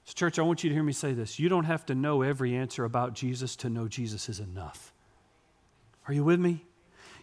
So, 0.05 0.13
church, 0.13 0.37
I 0.37 0.43
want 0.43 0.63
you 0.63 0.69
to 0.69 0.73
hear 0.73 0.83
me 0.83 0.93
say 0.93 1.13
this. 1.13 1.39
You 1.39 1.49
don't 1.49 1.65
have 1.65 1.85
to 1.87 1.95
know 1.95 2.21
every 2.21 2.55
answer 2.55 2.85
about 2.85 3.13
Jesus 3.13 3.55
to 3.57 3.69
know 3.69 3.87
Jesus 3.87 4.29
is 4.29 4.39
enough. 4.39 4.93
Are 6.07 6.13
you 6.13 6.23
with 6.23 6.39
me? 6.39 6.63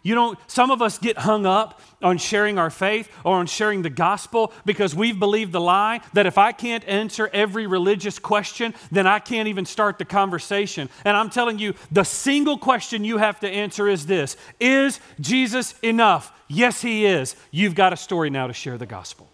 You 0.04 0.14
don't, 0.14 0.38
some 0.46 0.70
of 0.70 0.82
us 0.82 0.98
get 0.98 1.16
hung 1.16 1.46
up 1.46 1.80
on 2.02 2.18
sharing 2.18 2.58
our 2.58 2.68
faith 2.68 3.10
or 3.24 3.36
on 3.36 3.46
sharing 3.46 3.80
the 3.80 3.88
gospel 3.88 4.52
because 4.66 4.94
we've 4.94 5.18
believed 5.18 5.52
the 5.52 5.62
lie 5.62 6.02
that 6.12 6.26
if 6.26 6.36
I 6.36 6.52
can't 6.52 6.86
answer 6.86 7.30
every 7.32 7.66
religious 7.66 8.18
question, 8.18 8.74
then 8.92 9.06
I 9.06 9.18
can't 9.18 9.48
even 9.48 9.64
start 9.64 9.96
the 9.96 10.04
conversation. 10.04 10.90
And 11.06 11.16
I'm 11.16 11.30
telling 11.30 11.58
you, 11.58 11.72
the 11.90 12.04
single 12.04 12.58
question 12.58 13.02
you 13.02 13.16
have 13.16 13.40
to 13.40 13.48
answer 13.48 13.88
is 13.88 14.04
this 14.04 14.36
Is 14.60 15.00
Jesus 15.20 15.74
enough? 15.80 16.30
Yes, 16.48 16.82
He 16.82 17.06
is. 17.06 17.34
You've 17.50 17.74
got 17.74 17.94
a 17.94 17.96
story 17.96 18.28
now 18.28 18.46
to 18.46 18.52
share 18.52 18.76
the 18.76 18.84
gospel. 18.84 19.30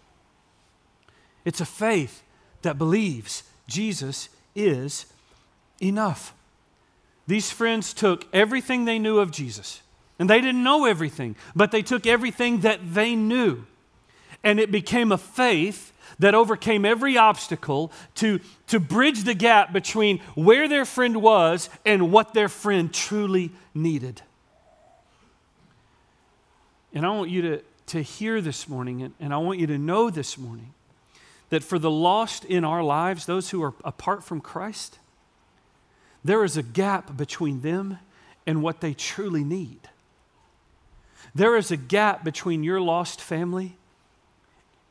It's 1.45 1.61
a 1.61 1.65
faith 1.65 2.23
that 2.61 2.77
believes 2.77 3.43
Jesus 3.67 4.29
is 4.55 5.05
enough. 5.81 6.33
These 7.27 7.51
friends 7.51 7.93
took 7.93 8.25
everything 8.33 8.85
they 8.85 8.99
knew 8.99 9.19
of 9.19 9.31
Jesus 9.31 9.81
and 10.19 10.29
they 10.29 10.41
didn't 10.41 10.63
know 10.63 10.85
everything, 10.85 11.35
but 11.55 11.71
they 11.71 11.81
took 11.81 12.05
everything 12.05 12.59
that 12.59 12.93
they 12.93 13.15
knew. 13.15 13.65
And 14.43 14.59
it 14.59 14.71
became 14.71 15.11
a 15.11 15.17
faith 15.17 15.93
that 16.19 16.35
overcame 16.35 16.85
every 16.85 17.17
obstacle 17.17 17.91
to, 18.15 18.39
to 18.67 18.79
bridge 18.79 19.23
the 19.23 19.33
gap 19.33 19.73
between 19.73 20.19
where 20.35 20.67
their 20.67 20.85
friend 20.85 21.21
was 21.21 21.69
and 21.85 22.11
what 22.11 22.33
their 22.33 22.49
friend 22.49 22.93
truly 22.93 23.51
needed. 23.73 24.21
And 26.93 27.05
I 27.05 27.09
want 27.09 27.31
you 27.31 27.41
to, 27.41 27.61
to 27.87 28.01
hear 28.01 28.41
this 28.41 28.67
morning, 28.67 29.01
and, 29.01 29.13
and 29.19 29.33
I 29.33 29.37
want 29.37 29.59
you 29.59 29.67
to 29.67 29.77
know 29.77 30.09
this 30.09 30.37
morning 30.37 30.73
that 31.51 31.63
for 31.63 31.77
the 31.77 31.91
lost 31.91 32.43
in 32.45 32.65
our 32.65 32.81
lives, 32.81 33.25
those 33.25 33.51
who 33.51 33.61
are 33.61 33.73
apart 33.83 34.23
from 34.23 34.41
Christ, 34.41 34.97
there 36.23 36.43
is 36.43 36.57
a 36.57 36.63
gap 36.63 37.15
between 37.15 37.61
them 37.61 37.99
and 38.47 38.63
what 38.63 38.81
they 38.81 38.93
truly 38.93 39.43
need. 39.43 39.89
There 41.35 41.55
is 41.55 41.69
a 41.69 41.77
gap 41.77 42.23
between 42.23 42.63
your 42.63 42.81
lost 42.81 43.21
family 43.21 43.75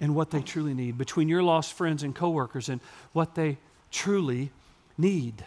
and 0.00 0.14
what 0.14 0.31
they 0.31 0.43
truly 0.43 0.75
need, 0.75 0.97
between 0.97 1.29
your 1.29 1.43
lost 1.43 1.73
friends 1.73 2.02
and 2.02 2.14
coworkers 2.14 2.69
and 2.69 2.81
what 3.12 3.35
they 3.35 3.59
truly 3.90 4.50
need. 4.97 5.45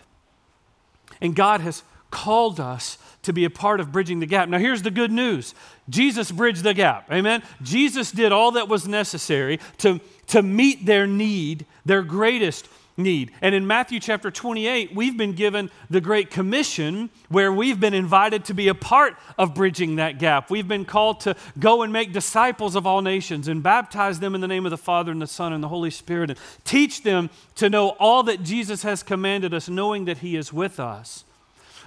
And 1.22 1.36
God 1.36 1.62
has 1.62 1.84
called 2.13 2.60
us 2.60 3.00
to 3.24 3.34
be 3.34 3.43
a 3.43 3.50
part 3.50 3.79
of 3.79 3.91
bridging 3.91 4.20
the 4.20 4.25
gap. 4.27 4.48
Now, 4.48 4.60
here's 4.60 4.84
the 4.84 4.91
good 4.91 5.12
news 5.12 5.55
Jesus 5.89 6.32
bridged 6.32 6.63
the 6.63 6.74
gap. 6.74 7.12
Amen? 7.12 7.41
Jesus 7.62 8.12
did 8.12 8.32
all 8.32 8.51
that 8.51 8.70
was 8.70 8.88
necessary 8.88 9.60
to, 9.79 10.00
to 10.27 10.43
meet 10.43 10.86
their 10.86 11.08
need, 11.08 11.65
their 11.86 12.03
greatest 12.03 12.70
need. 12.96 13.32
And 13.41 13.55
in 13.55 13.65
Matthew 13.65 14.00
chapter 14.00 14.29
28, 14.29 14.93
we've 14.93 15.17
been 15.17 15.34
given 15.34 15.72
the 15.89 16.00
Great 16.00 16.29
Commission 16.29 17.10
where 17.29 17.51
we've 17.51 17.79
been 17.79 17.96
invited 17.96 18.46
to 18.46 18.53
be 18.53 18.67
a 18.67 18.75
part 18.75 19.15
of 19.38 19.55
bridging 19.55 19.96
that 19.96 20.20
gap. 20.20 20.51
We've 20.51 20.67
been 20.67 20.86
called 20.86 21.22
to 21.22 21.36
go 21.58 21.82
and 21.82 21.91
make 21.91 22.13
disciples 22.13 22.75
of 22.75 22.86
all 22.86 23.01
nations 23.01 23.48
and 23.48 23.63
baptize 23.63 24.20
them 24.20 24.36
in 24.36 24.41
the 24.41 24.48
name 24.48 24.65
of 24.65 24.70
the 24.70 24.77
Father 24.77 25.12
and 25.12 25.22
the 25.22 25.27
Son 25.27 25.53
and 25.53 25.63
the 25.63 25.70
Holy 25.70 25.89
Spirit 25.89 26.29
and 26.29 26.39
teach 26.63 27.01
them 27.01 27.32
to 27.55 27.70
know 27.70 27.89
all 28.00 28.22
that 28.24 28.43
Jesus 28.43 28.84
has 28.84 29.01
commanded 29.01 29.53
us, 29.53 29.67
knowing 29.67 30.05
that 30.05 30.20
He 30.20 30.36
is 30.36 30.53
with 30.53 30.79
us. 30.79 31.24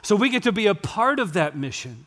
So 0.06 0.14
we 0.14 0.28
get 0.28 0.44
to 0.44 0.52
be 0.52 0.68
a 0.68 0.75
part 0.76 1.18
of 1.18 1.32
that 1.32 1.56
mission. 1.56 2.06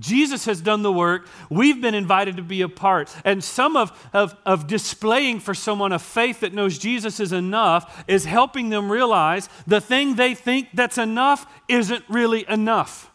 Jesus 0.00 0.46
has 0.46 0.60
done 0.60 0.82
the 0.82 0.90
work. 0.90 1.28
We've 1.48 1.80
been 1.80 1.94
invited 1.94 2.38
to 2.38 2.42
be 2.42 2.60
a 2.60 2.68
part. 2.68 3.14
And 3.24 3.44
some 3.44 3.76
of, 3.76 4.10
of, 4.12 4.34
of 4.44 4.66
displaying 4.66 5.38
for 5.38 5.54
someone 5.54 5.92
a 5.92 6.00
faith 6.00 6.40
that 6.40 6.52
knows 6.52 6.76
Jesus 6.76 7.20
is 7.20 7.30
enough 7.30 8.02
is 8.08 8.24
helping 8.24 8.70
them 8.70 8.90
realize 8.90 9.48
the 9.64 9.80
thing 9.80 10.16
they 10.16 10.34
think 10.34 10.70
that's 10.74 10.98
enough 10.98 11.46
isn't 11.68 12.02
really 12.08 12.44
enough. 12.48 13.12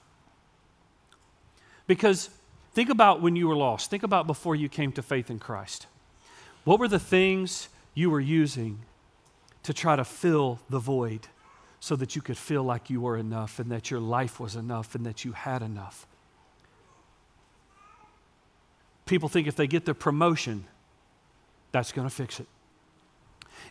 Because 1.85 2.29
think 2.71 2.89
about 2.89 3.21
when 3.21 3.35
you 3.35 3.49
were 3.49 3.57
lost, 3.57 3.89
think 3.89 4.03
about 4.03 4.27
before 4.27 4.55
you 4.55 4.69
came 4.69 4.93
to 4.93 5.01
faith 5.01 5.29
in 5.29 5.39
Christ. 5.39 5.87
What 6.63 6.79
were 6.79 6.87
the 6.87 6.99
things 6.99 7.67
you 7.93 8.09
were 8.09 8.21
using 8.21 8.79
to 9.63 9.73
try 9.73 9.97
to 9.97 10.05
fill 10.05 10.61
the 10.69 10.79
void? 10.79 11.27
So 11.85 11.95
that 11.95 12.15
you 12.15 12.21
could 12.23 12.35
feel 12.35 12.63
like 12.63 12.89
you 12.89 12.99
were 12.99 13.15
enough 13.15 13.59
and 13.59 13.71
that 13.71 13.91
your 13.91 13.99
life 13.99 14.39
was 14.39 14.55
enough 14.55 14.95
and 14.95 15.05
that 15.05 15.23
you 15.23 15.33
had 15.33 15.61
enough. 15.61 16.07
People 19.05 19.29
think 19.29 19.45
if 19.45 19.55
they 19.55 19.67
get 19.67 19.85
the 19.85 19.93
promotion, 19.93 20.65
that's 21.71 21.91
going 21.91 22.09
to 22.09 22.13
fix 22.13 22.39
it. 22.39 22.47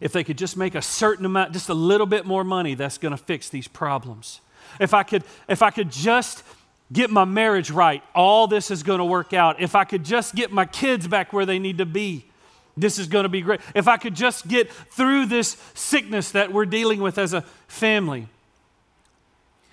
If 0.01 0.13
they 0.13 0.23
could 0.23 0.39
just 0.39 0.57
make 0.57 0.77
a 0.77 0.81
certain 0.81 1.27
amount, 1.27 1.55
just 1.55 1.69
a 1.69 1.75
little 1.75 2.07
bit 2.07 2.25
more 2.25 2.45
money, 2.45 2.77
that's 2.77 2.99
going 2.99 3.11
to 3.11 3.17
fix 3.17 3.49
these 3.49 3.67
problems. 3.67 4.41
If 4.79 4.95
I 4.95 5.03
could, 5.03 5.25
if 5.49 5.61
I 5.61 5.73
could 5.73 5.91
just 5.91 6.45
get 6.93 7.11
my 7.11 7.25
marriage 7.25 7.73
right, 7.73 8.01
all 8.15 8.47
this 8.47 8.71
is 8.71 8.85
going 8.85 8.99
to 9.01 9.05
work 9.05 9.33
out. 9.33 9.61
If 9.61 9.75
I 9.75 9.83
could 9.83 10.05
just 10.05 10.37
get 10.37 10.53
my 10.53 10.67
kids 10.67 11.09
back 11.09 11.33
where 11.33 11.47
they 11.47 11.59
need 11.59 11.79
to 11.79 11.87
be, 11.87 12.27
this 12.77 12.99
is 12.99 13.07
going 13.07 13.23
to 13.25 13.29
be 13.29 13.41
great. 13.41 13.61
If 13.75 13.89
I 13.89 13.97
could 13.97 14.15
just 14.15 14.49
get 14.49 14.71
through 14.71 15.27
this 15.27 15.57
sickness 15.75 16.33
that 16.33 16.53
we're 16.53 16.67
dealing 16.67 17.01
with 17.01 17.19
as 17.19 17.33
a 17.33 17.43
family. 17.69 18.29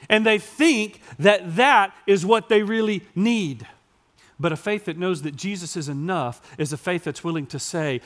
And 0.09 0.25
they 0.25 0.39
think 0.39 1.01
that 1.19 1.55
that 1.55 1.93
is 2.05 2.25
what 2.25 2.49
they 2.49 2.63
really 2.63 3.03
need. 3.15 3.67
But 4.39 4.51
a 4.51 4.57
faith 4.57 4.85
that 4.85 4.97
knows 4.97 5.21
that 5.21 5.35
Jesus 5.35 5.77
is 5.77 5.87
enough 5.87 6.41
is 6.57 6.73
a 6.73 6.77
faith 6.77 7.03
that's 7.03 7.23
willing 7.23 7.45
to 7.47 7.59
say, 7.59 8.01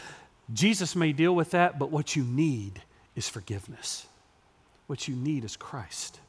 Jesus 0.54 0.96
may 0.96 1.12
deal 1.12 1.36
with 1.36 1.52
that, 1.52 1.80
but 1.80 1.92
what 1.92 2.16
you 2.16 2.24
need 2.24 2.82
is 3.16 3.28
forgiveness. 3.28 4.06
What 4.88 5.08
you 5.08 5.16
need 5.16 5.44
is 5.44 5.58
Christ. 5.58 6.20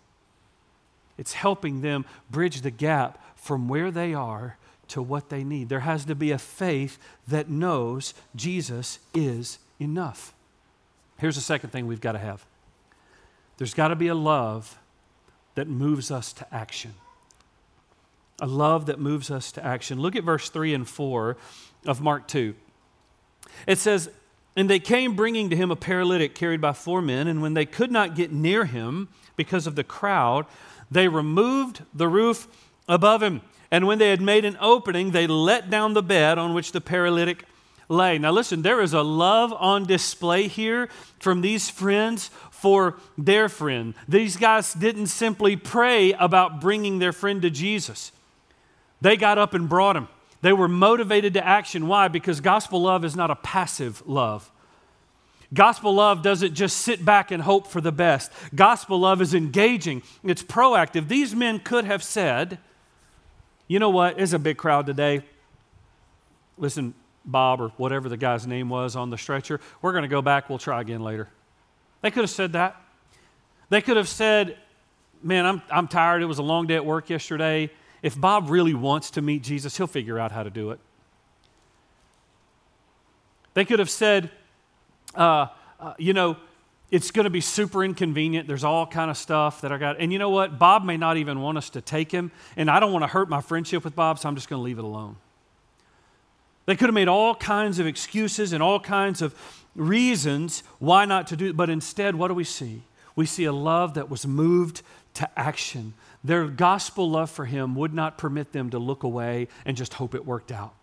It's 1.19 1.33
helping 1.33 1.83
them 1.83 2.05
bridge 2.31 2.61
the 2.61 2.71
gap 2.71 3.23
from 3.37 3.69
where 3.69 3.91
they 3.91 4.15
are 4.15 4.57
to 4.89 5.03
what 5.03 5.29
they 5.29 5.45
need. 5.45 5.69
There 5.69 5.81
has 5.81 6.05
to 6.07 6.15
be 6.15 6.31
a 6.31 6.39
faith 6.39 6.99
that 7.27 7.49
knows 7.49 8.15
Jesus 8.35 8.99
is 9.15 9.59
enough. 9.81 10.35
Here's 11.19 11.37
the 11.37 11.41
second 11.41 11.71
thing 11.71 11.87
we've 11.87 12.01
got 12.01 12.13
to 12.13 12.19
have 12.19 12.45
there's 13.59 13.75
got 13.75 13.89
to 13.89 13.97
be 13.97 14.09
a 14.09 14.15
love 14.15 14.79
that 15.55 15.67
moves 15.67 16.11
us 16.11 16.33
to 16.35 16.55
action. 16.55 16.95
A 18.41 18.47
love 18.47 18.87
that 18.87 19.01
moves 19.01 19.31
us 19.31 19.51
to 19.53 19.65
action. 19.65 19.99
Look 19.99 20.15
at 20.15 20.25
verse 20.25 20.51
3 20.51 20.75
and 20.75 20.87
4 20.87 21.39
of 21.87 22.03
Mark 22.03 22.29
2. 22.29 22.55
It 23.67 23.79
says, 23.79 24.11
And 24.55 24.69
they 24.69 24.79
came 24.79 25.17
bringing 25.17 25.49
to 25.49 25.57
him 25.57 25.71
a 25.71 25.77
paralytic 25.77 26.35
carried 26.35 26.61
by 26.61 26.75
four 26.75 27.01
men, 27.01 27.27
and 27.29 27.41
when 27.41 27.55
they 27.55 27.65
could 27.65 27.91
not 27.91 28.15
get 28.15 28.31
near 28.31 28.67
him 28.67 29.09
because 29.37 29.67
of 29.67 29.75
the 29.75 29.85
crowd, 29.85 30.45
they 30.91 31.09
removed 31.09 31.83
the 31.95 32.09
roof 32.09 32.47
above 32.89 33.23
him. 33.23 33.41
And 33.71 33.87
when 33.87 33.99
they 33.99 34.11
had 34.11 34.21
made 34.21 34.45
an 34.45 34.57
opening, 34.61 35.11
they 35.11 35.27
let 35.27 35.71
down 35.71 35.95
the 35.95 36.03
bed 36.03 36.39
on 36.39 36.55
which 36.55 36.73
the 36.73 36.81
paralytic 36.81 37.45
lay. 37.89 38.19
Now, 38.19 38.33
listen, 38.33 38.63
there 38.63 38.81
is 38.81 38.93
a 38.93 39.03
love 39.03 39.53
on 39.53 39.87
display 39.87 40.49
here 40.49 40.89
from 41.19 41.41
these 41.41 41.69
friends 41.71 42.31
for 42.51 42.99
their 43.19 43.49
friend. 43.49 43.95
These 44.09 44.37
guys 44.37 44.73
didn't 44.75 45.09
simply 45.09 45.57
pray 45.57 46.13
about 46.13 46.61
bringing 46.61 46.99
their 46.99 47.13
friend 47.13 47.43
to 47.43 47.51
Jesus, 47.51 48.13
they 49.01 49.17
got 49.17 49.39
up 49.39 49.55
and 49.55 49.69
brought 49.69 49.97
him. 49.97 50.09
They 50.43 50.53
were 50.53 50.69
motivated 50.69 51.35
to 51.35 51.47
action. 51.47 51.87
Why? 51.87 52.09
Because 52.09 52.41
gospel 52.41 52.83
love 52.83 53.05
is 53.05 53.17
not 53.17 53.31
a 53.31 53.37
passive 53.37 54.03
love. 54.07 54.51
Gospel 55.53 55.95
love 55.95 56.23
doesn't 56.23 56.55
just 56.55 56.79
sit 56.79 57.05
back 57.05 57.31
and 57.31 57.43
hope 57.43 57.67
for 57.67 57.81
the 57.81 57.93
best. 57.93 58.33
Gospel 58.55 59.01
love 59.01 59.21
is 59.23 59.35
engaging, 59.35 60.03
it's 60.25 60.43
proactive. 60.43 61.09
These 61.09 61.35
men 61.35 61.59
could 61.61 61.85
have 61.85 62.03
said, 62.03 62.59
you 63.69 63.79
know 63.79 63.91
what? 63.91 64.21
It's 64.21 64.33
a 64.33 64.39
big 64.39 64.57
crowd 64.57 64.87
today. 64.87 65.23
Listen, 66.59 66.95
Bob 67.25 67.61
or 67.61 67.69
whatever 67.77 68.09
the 68.09 68.17
guy's 68.17 68.47
name 68.47 68.69
was 68.69 68.97
on 68.97 69.11
the 69.11 69.19
stretcher, 69.19 69.61
we're 69.83 69.93
going 69.93 70.03
to 70.03 70.09
go 70.09 70.23
back. 70.23 70.49
We'll 70.49 70.59
try 70.59 70.81
again 70.81 71.03
later. 71.03 71.29
They 72.03 72.11
could 72.11 72.23
have 72.23 72.31
said 72.31 72.53
that. 72.53 72.81
They 73.69 73.81
could 73.81 73.97
have 73.97 74.09
said, 74.09 74.59
Man, 75.23 75.47
I'm, 75.47 75.63
I'm 75.71 75.89
tired. 75.89 76.23
It 76.23 76.27
was 76.27 76.39
a 76.39 76.43
long 76.43 76.67
day 76.67 76.77
at 76.77 76.85
work 76.85 77.11
yesterday. 77.11 77.71
If 78.03 78.21
Bob 78.21 78.51
really 78.51 78.75
wants 78.75 79.11
to 79.13 79.23
meet 79.23 79.43
Jesus, 79.43 79.77
he'll 79.77 79.87
figure 79.87 80.19
out 80.19 80.31
how 80.31 80.43
to 80.43 80.51
do 80.51 80.71
it. 80.71 80.79
They 83.55 83.65
could 83.65 83.79
have 83.79 83.91
said, 83.91 84.31
uh, 85.15 85.47
uh, 85.81 85.95
you 85.99 86.13
know, 86.13 86.37
it's 86.91 87.11
going 87.11 87.25
to 87.25 87.31
be 87.31 87.41
super 87.41 87.85
inconvenient. 87.85 88.47
There's 88.47 88.65
all 88.65 88.87
kind 88.87 89.11
of 89.11 89.17
stuff 89.17 89.61
that 89.63 89.73
I 89.73 89.79
got. 89.79 89.99
And 89.99 90.13
you 90.13 90.19
know 90.19 90.31
what? 90.31 90.59
Bob 90.59 90.85
may 90.85 90.97
not 90.97 91.17
even 91.17 91.41
want 91.41 91.59
us 91.59 91.71
to 91.71 91.81
take 91.81 92.13
him, 92.13 92.31
and 92.57 92.71
I 92.71 92.79
don't 92.79 92.93
want 92.93 93.03
to 93.03 93.09
hurt 93.09 93.29
my 93.29 93.41
friendship 93.41 93.85
with 93.85 93.97
Bob, 93.97 94.19
so 94.19 94.29
I'm 94.29 94.37
just 94.37 94.49
going 94.49 94.61
to 94.61 94.65
leave 94.65 94.79
it 94.79 94.85
alone. 94.85 95.17
They 96.67 96.77
could 96.77 96.89
have 96.89 96.95
made 96.95 97.09
all 97.09 97.35
kinds 97.35 97.79
of 97.79 97.87
excuses 97.87 98.53
and 98.53 98.63
all 98.63 98.81
kinds 98.81 99.23
of 99.23 99.35
reasons 99.75 100.63
why 100.79 101.05
not 101.05 101.27
to 101.29 101.37
do 101.37 101.47
it, 101.47 101.57
but 101.57 101.71
instead, 101.71 102.15
what 102.15 102.29
do 102.29 102.35
we 102.35 102.45
see? 102.45 102.83
We 103.15 103.27
see 103.27 103.45
a 103.45 103.53
love 103.53 103.95
that 103.95 104.11
was 104.11 104.27
moved 104.27 104.83
to 105.15 105.39
action. 105.39 105.95
Their 106.23 106.47
gospel 106.47 107.11
love 107.11 107.31
for 107.31 107.45
him 107.45 107.75
would 107.77 107.95
not 107.95 108.19
permit 108.19 108.53
them 108.53 108.71
to 108.71 108.79
look 108.79 109.03
away 109.03 109.49
and 109.65 109.77
just 109.77 109.95
hope 109.95 110.15
it 110.15 110.27
worked 110.27 110.53
out. 110.53 110.75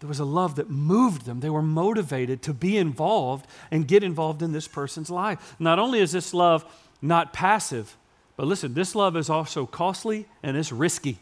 There 0.00 0.08
was 0.08 0.18
a 0.18 0.24
love 0.24 0.56
that 0.56 0.70
moved 0.70 1.26
them. 1.26 1.40
They 1.40 1.50
were 1.50 1.62
motivated 1.62 2.42
to 2.42 2.54
be 2.54 2.78
involved 2.78 3.46
and 3.70 3.86
get 3.86 4.02
involved 4.02 4.42
in 4.42 4.52
this 4.52 4.66
person's 4.66 5.10
life. 5.10 5.54
Not 5.58 5.78
only 5.78 6.00
is 6.00 6.12
this 6.12 6.32
love 6.32 6.64
not 7.02 7.32
passive, 7.32 7.96
but 8.36 8.46
listen, 8.46 8.72
this 8.72 8.94
love 8.94 9.16
is 9.16 9.28
also 9.28 9.66
costly 9.66 10.26
and 10.42 10.56
it's 10.56 10.72
risky. 10.72 11.18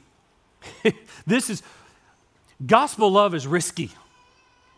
this 1.27 1.51
is, 1.51 1.63
gospel 2.65 3.11
love 3.11 3.35
is 3.35 3.47
risky. 3.47 3.91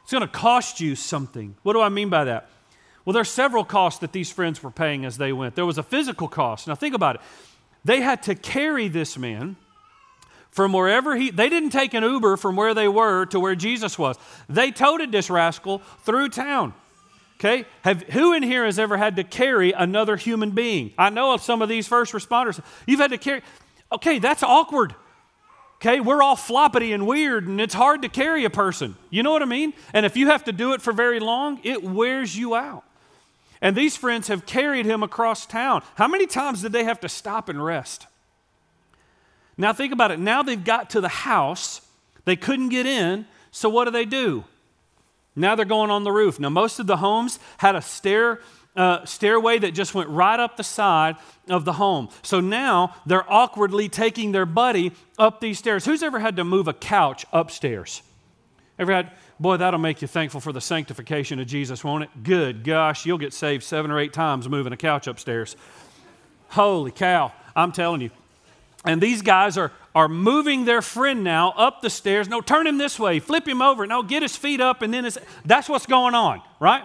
It's 0.03 0.13
going 0.13 0.23
to 0.23 0.29
cost 0.29 0.81
you 0.81 0.97
something. 0.97 1.55
What 1.63 1.75
do 1.75 1.83
I 1.83 1.91
mean 1.91 2.09
by 2.09 2.25
that? 2.25 2.49
Well, 3.05 3.13
there 3.13 3.21
are 3.21 3.25
several 3.25 3.65
costs 3.65 4.01
that 4.01 4.13
these 4.13 4.33
friends 4.33 4.63
were 4.63 4.71
paying 4.71 5.05
as 5.05 5.19
they 5.19 5.33
went. 5.33 5.57
There 5.57 5.67
was 5.67 5.79
a 5.79 5.83
physical 5.83 6.27
cost. 6.27 6.67
Now, 6.67 6.75
think 6.75 6.95
about 6.95 7.17
it. 7.17 7.21
They 7.85 8.01
had 8.01 8.23
to 8.25 8.35
carry 8.35 8.89
this 8.89 9.19
man 9.19 9.57
from 10.51 10.73
wherever 10.73 11.17
he, 11.17 11.31
they 11.31 11.49
didn't 11.49 11.71
take 11.71 11.95
an 11.95 12.03
Uber 12.03 12.37
from 12.37 12.57
where 12.57 12.75
they 12.75 12.89
were 12.89 13.27
to 13.27 13.41
where 13.41 13.55
Jesus 13.55 13.99
was. 13.99 14.17
They 14.49 14.71
toted 14.71 15.13
this 15.13 15.31
rascal 15.31 15.79
through 16.05 16.31
town. 16.31 16.75
Okay? 17.39 17.65
Have, 17.83 18.03
who 18.03 18.35
in 18.35 18.43
here 18.43 18.65
has 18.65 18.79
ever 18.79 18.97
had 18.97 19.17
to 19.17 19.25
carry 19.25 19.73
another 19.73 20.17
human 20.17 20.51
being? 20.51 20.93
I 20.99 21.09
know 21.11 21.33
of 21.33 21.41
some 21.41 21.63
of 21.63 21.69
these 21.69 21.89
first 21.89 22.13
responders. 22.13 22.61
You've 22.87 23.01
had 23.01 23.13
to 23.13 23.19
carry, 23.19 23.43
okay, 23.91 24.19
that's 24.19 24.43
awkward. 24.43 24.95
Okay, 25.77 26.01
we're 26.01 26.23
all 26.23 26.37
floppity 26.37 26.93
and 26.93 27.07
weird, 27.07 27.47
and 27.47 27.59
it's 27.59 27.73
hard 27.73 28.03
to 28.03 28.11
carry 28.11 28.45
a 28.45 28.51
person. 28.51 28.97
You 29.09 29.23
know 29.23 29.31
what 29.31 29.41
I 29.41 29.47
mean? 29.47 29.73
And 29.95 30.05
if 30.05 30.15
you 30.15 30.27
have 30.27 30.45
to 30.45 30.53
do 30.53 30.75
it 30.75 30.83
for 30.83 30.93
very 30.93 31.21
long, 31.21 31.59
it 31.63 31.83
wears 31.83 32.37
you 32.37 32.55
out. 32.55 32.85
And 33.63 33.75
these 33.75 33.97
friends 33.97 34.29
have 34.29 34.45
carried 34.45 34.85
him 34.85 35.03
across 35.03 35.47
town. 35.47 35.83
How 35.95 36.07
many 36.07 36.27
times 36.27 36.61
did 36.61 36.73
they 36.73 36.85
have 36.85 37.01
to 37.01 37.09
stop 37.09 37.49
and 37.49 37.65
rest? 37.65 38.07
Now, 39.61 39.75
think 39.75 39.93
about 39.93 40.11
it. 40.11 40.19
Now 40.19 40.43
they've 40.43 40.65
got 40.65 40.89
to 40.91 41.03
the 41.03 41.09
house. 41.09 41.83
They 42.25 42.35
couldn't 42.35 42.71
get 42.71 42.87
in. 42.87 43.27
So, 43.51 43.69
what 43.69 43.85
do 43.85 43.91
they 43.91 44.07
do? 44.07 44.45
Now 45.37 45.55
they're 45.55 45.67
going 45.67 45.91
on 45.91 46.03
the 46.03 46.11
roof. 46.11 46.41
Now, 46.41 46.49
most 46.49 46.79
of 46.79 46.87
the 46.87 46.97
homes 46.97 47.39
had 47.59 47.77
a 47.77 47.83
stair, 47.83 48.41
uh, 48.75 49.05
stairway 49.05 49.59
that 49.59 49.73
just 49.73 49.95
went 49.95 50.09
right 50.09 50.41
up 50.41 50.57
the 50.57 50.65
side 50.65 51.17
of 51.49 51.67
the 51.67 51.75
home. 51.75 52.09
So 52.23 52.41
now 52.41 52.95
they're 53.05 53.31
awkwardly 53.31 53.91
taking 53.91 54.33
their 54.33 54.47
buddy 54.47 54.93
up 55.19 55.41
these 55.41 55.59
stairs. 55.59 55.85
Who's 55.85 56.03
ever 56.03 56.21
had 56.21 56.37
to 56.37 56.45
move 56.45 56.67
a 56.67 56.73
couch 56.73 57.27
upstairs? 57.31 58.03
Ever 58.79 58.93
had, 58.93 59.11
boy, 59.39 59.59
that'll 59.59 59.79
make 59.79 60.01
you 60.01 60.09
thankful 60.09 60.41
for 60.41 60.53
the 60.53 60.61
sanctification 60.61 61.39
of 61.39 61.47
Jesus, 61.47 61.85
won't 61.85 62.05
it? 62.05 62.11
Good 62.23 62.65
gosh, 62.65 63.05
you'll 63.05 63.19
get 63.19 63.35
saved 63.35 63.63
seven 63.63 63.91
or 63.91 63.99
eight 63.99 64.15
times 64.15 64.49
moving 64.49 64.73
a 64.73 64.79
couch 64.79 65.07
upstairs. 65.07 65.55
Holy 66.49 66.91
cow, 66.91 67.33
I'm 67.55 67.73
telling 67.73 68.01
you. 68.01 68.11
And 68.85 69.01
these 69.01 69.21
guys 69.21 69.59
are, 69.59 69.73
are 69.95 70.09
moving 70.09 70.65
their 70.65 70.81
friend 70.81 71.23
now 71.23 71.53
up 71.57 71.83
the 71.83 71.91
stairs. 71.91 72.29
No, 72.29 72.41
turn 72.41 72.67
him 72.67 72.79
this 72.79 72.99
way, 72.99 73.19
flip 73.19 73.47
him 73.47 73.61
over. 73.61 73.87
No, 73.87 74.03
get 74.03 74.23
his 74.23 74.37
feet 74.37 74.61
up, 74.61 74.83
and 74.83 74.93
then 74.93 75.05
his, 75.05 75.19
that's 75.45 75.69
what's 75.69 75.87
going 75.87 76.15
on, 76.15 76.41
right? 76.61 76.85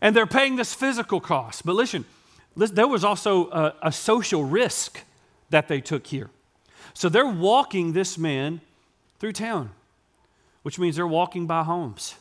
And 0.00 0.16
they're 0.16 0.26
paying 0.26 0.56
this 0.56 0.72
physical 0.72 1.20
cost. 1.20 1.66
But 1.66 1.74
listen, 1.74 2.04
there 2.56 2.88
was 2.88 3.04
also 3.04 3.50
a, 3.50 3.74
a 3.82 3.92
social 3.92 4.44
risk 4.44 5.02
that 5.50 5.68
they 5.68 5.80
took 5.80 6.06
here. 6.06 6.30
So 6.94 7.08
they're 7.10 7.26
walking 7.26 7.92
this 7.92 8.16
man 8.16 8.62
through 9.18 9.34
town, 9.34 9.70
which 10.62 10.78
means 10.78 10.96
they're 10.96 11.06
walking 11.06 11.46
by 11.46 11.62
homes. 11.64 12.14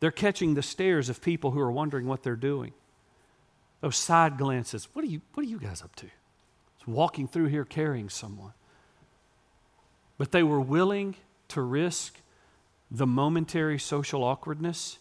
They're 0.00 0.10
catching 0.10 0.54
the 0.54 0.62
stares 0.62 1.08
of 1.08 1.20
people 1.20 1.50
who 1.50 1.60
are 1.60 1.72
wondering 1.72 2.06
what 2.06 2.22
they're 2.22 2.36
doing. 2.36 2.72
Those 3.82 3.96
side 3.96 4.38
glances. 4.38 4.88
What 4.94 5.04
are 5.04 5.08
you, 5.08 5.20
what 5.34 5.44
are 5.44 5.48
you 5.48 5.58
guys 5.58 5.82
up 5.82 5.94
to? 5.96 6.06
Walking 6.86 7.26
through 7.26 7.46
here 7.46 7.64
carrying 7.64 8.08
someone. 8.08 8.52
But 10.18 10.32
they 10.32 10.42
were 10.42 10.60
willing 10.60 11.16
to 11.48 11.60
risk 11.60 12.20
the 12.90 13.06
momentary 13.06 13.78
social 13.78 14.22
awkwardness 14.22 14.98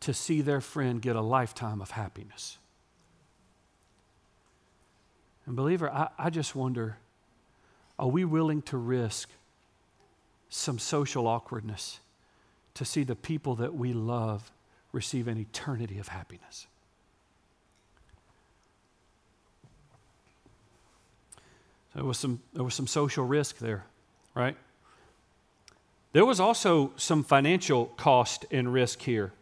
to 0.00 0.14
see 0.14 0.40
their 0.40 0.60
friend 0.60 1.02
get 1.02 1.16
a 1.16 1.20
lifetime 1.20 1.80
of 1.80 1.90
happiness. 1.90 2.58
And, 5.46 5.56
believer, 5.56 5.90
I, 5.90 6.08
I 6.18 6.30
just 6.30 6.54
wonder 6.54 6.98
are 7.98 8.08
we 8.08 8.24
willing 8.24 8.62
to 8.62 8.78
risk 8.78 9.28
some 10.48 10.78
social 10.78 11.26
awkwardness 11.26 12.00
to 12.72 12.84
see 12.84 13.04
the 13.04 13.14
people 13.14 13.56
that 13.56 13.74
we 13.74 13.92
love 13.92 14.50
receive 14.90 15.28
an 15.28 15.36
eternity 15.36 15.98
of 15.98 16.08
happiness? 16.08 16.66
There 21.94 22.04
was 22.04 22.18
some, 22.18 22.40
there 22.52 22.64
was 22.64 22.74
some 22.74 22.86
social 22.86 23.24
risk 23.24 23.58
there, 23.58 23.84
right? 24.34 24.56
There 26.12 26.24
was 26.24 26.40
also 26.40 26.92
some 26.96 27.22
financial 27.22 27.86
cost 27.96 28.46
and 28.50 28.72
risk 28.72 29.00
here. 29.00 29.32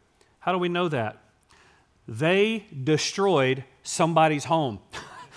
How 0.40 0.52
do 0.52 0.58
we 0.58 0.68
know 0.68 0.88
that? 0.88 1.18
They 2.06 2.66
destroyed 2.84 3.64
somebody's 3.82 4.44
home. 4.44 4.78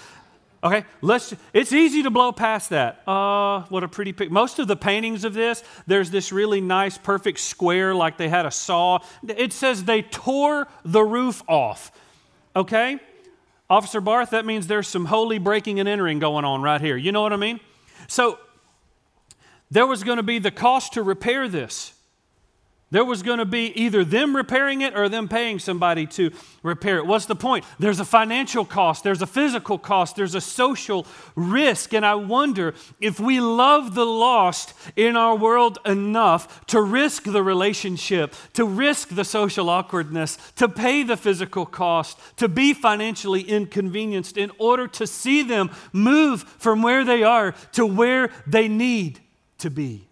okay, 0.63 0.85
let's 1.01 1.33
it's 1.53 1.73
easy 1.73 2.03
to 2.03 2.09
blow 2.09 2.31
past 2.31 2.69
that. 2.69 3.05
Uh, 3.07 3.63
what 3.63 3.83
a 3.83 3.89
pretty 3.89 4.13
pic. 4.13 4.31
Most 4.31 4.59
of 4.59 4.67
the 4.67 4.77
paintings 4.77 5.25
of 5.25 5.33
this, 5.33 5.63
there's 5.85 6.11
this 6.11 6.31
really 6.31 6.61
nice 6.61 6.97
perfect 6.97 7.39
square 7.39 7.93
like 7.93 8.17
they 8.17 8.29
had 8.29 8.45
a 8.45 8.51
saw. 8.51 8.99
It 9.27 9.51
says 9.51 9.83
they 9.83 10.01
tore 10.01 10.67
the 10.85 11.03
roof 11.03 11.43
off. 11.47 11.91
Okay? 12.55 12.99
Officer 13.71 14.01
Barth, 14.01 14.31
that 14.31 14.45
means 14.45 14.67
there's 14.67 14.89
some 14.89 15.05
holy 15.05 15.37
breaking 15.37 15.79
and 15.79 15.87
entering 15.87 16.19
going 16.19 16.43
on 16.43 16.61
right 16.61 16.81
here. 16.81 16.97
You 16.97 17.13
know 17.13 17.21
what 17.21 17.31
I 17.31 17.37
mean? 17.37 17.61
So 18.09 18.37
there 19.71 19.87
was 19.87 20.03
going 20.03 20.17
to 20.17 20.23
be 20.23 20.39
the 20.39 20.51
cost 20.51 20.91
to 20.93 21.01
repair 21.01 21.47
this. 21.47 21.93
There 22.91 23.05
was 23.05 23.23
going 23.23 23.39
to 23.39 23.45
be 23.45 23.67
either 23.81 24.03
them 24.03 24.35
repairing 24.35 24.81
it 24.81 24.97
or 24.97 25.07
them 25.07 25.29
paying 25.29 25.59
somebody 25.59 26.05
to 26.07 26.31
repair 26.61 26.97
it. 26.97 27.05
What's 27.05 27.25
the 27.25 27.37
point? 27.37 27.63
There's 27.79 28.01
a 28.01 28.05
financial 28.05 28.65
cost, 28.65 29.05
there's 29.05 29.21
a 29.21 29.27
physical 29.27 29.77
cost, 29.77 30.17
there's 30.17 30.35
a 30.35 30.41
social 30.41 31.07
risk. 31.35 31.93
And 31.93 32.05
I 32.05 32.15
wonder 32.15 32.73
if 32.99 33.17
we 33.17 33.39
love 33.39 33.95
the 33.95 34.05
lost 34.05 34.73
in 34.97 35.15
our 35.15 35.37
world 35.37 35.79
enough 35.85 36.65
to 36.67 36.81
risk 36.81 37.23
the 37.23 37.41
relationship, 37.41 38.35
to 38.53 38.65
risk 38.65 39.09
the 39.09 39.23
social 39.23 39.69
awkwardness, 39.69 40.37
to 40.57 40.67
pay 40.67 41.03
the 41.03 41.17
physical 41.17 41.65
cost, 41.65 42.19
to 42.37 42.49
be 42.49 42.73
financially 42.73 43.41
inconvenienced 43.41 44.37
in 44.37 44.51
order 44.57 44.85
to 44.89 45.07
see 45.07 45.43
them 45.43 45.71
move 45.93 46.43
from 46.43 46.81
where 46.81 47.05
they 47.05 47.23
are 47.23 47.53
to 47.71 47.85
where 47.85 48.31
they 48.45 48.67
need 48.67 49.21
to 49.59 49.69
be. 49.69 50.10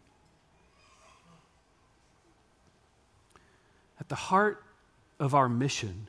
The 4.10 4.15
heart 4.15 4.63
of 5.19 5.34
our 5.34 5.48
mission 5.48 6.08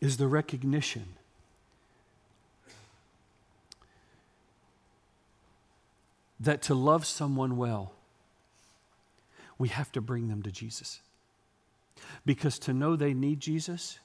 is 0.00 0.18
the 0.18 0.28
recognition 0.28 1.06
that 6.38 6.60
to 6.62 6.74
love 6.74 7.06
someone 7.06 7.56
well, 7.56 7.92
we 9.56 9.68
have 9.68 9.90
to 9.92 10.00
bring 10.00 10.28
them 10.28 10.42
to 10.42 10.50
Jesus. 10.50 11.00
Because 12.26 12.58
to 12.60 12.74
know 12.74 12.96
they 12.96 13.14
need 13.14 13.40
Jesus 13.40 13.98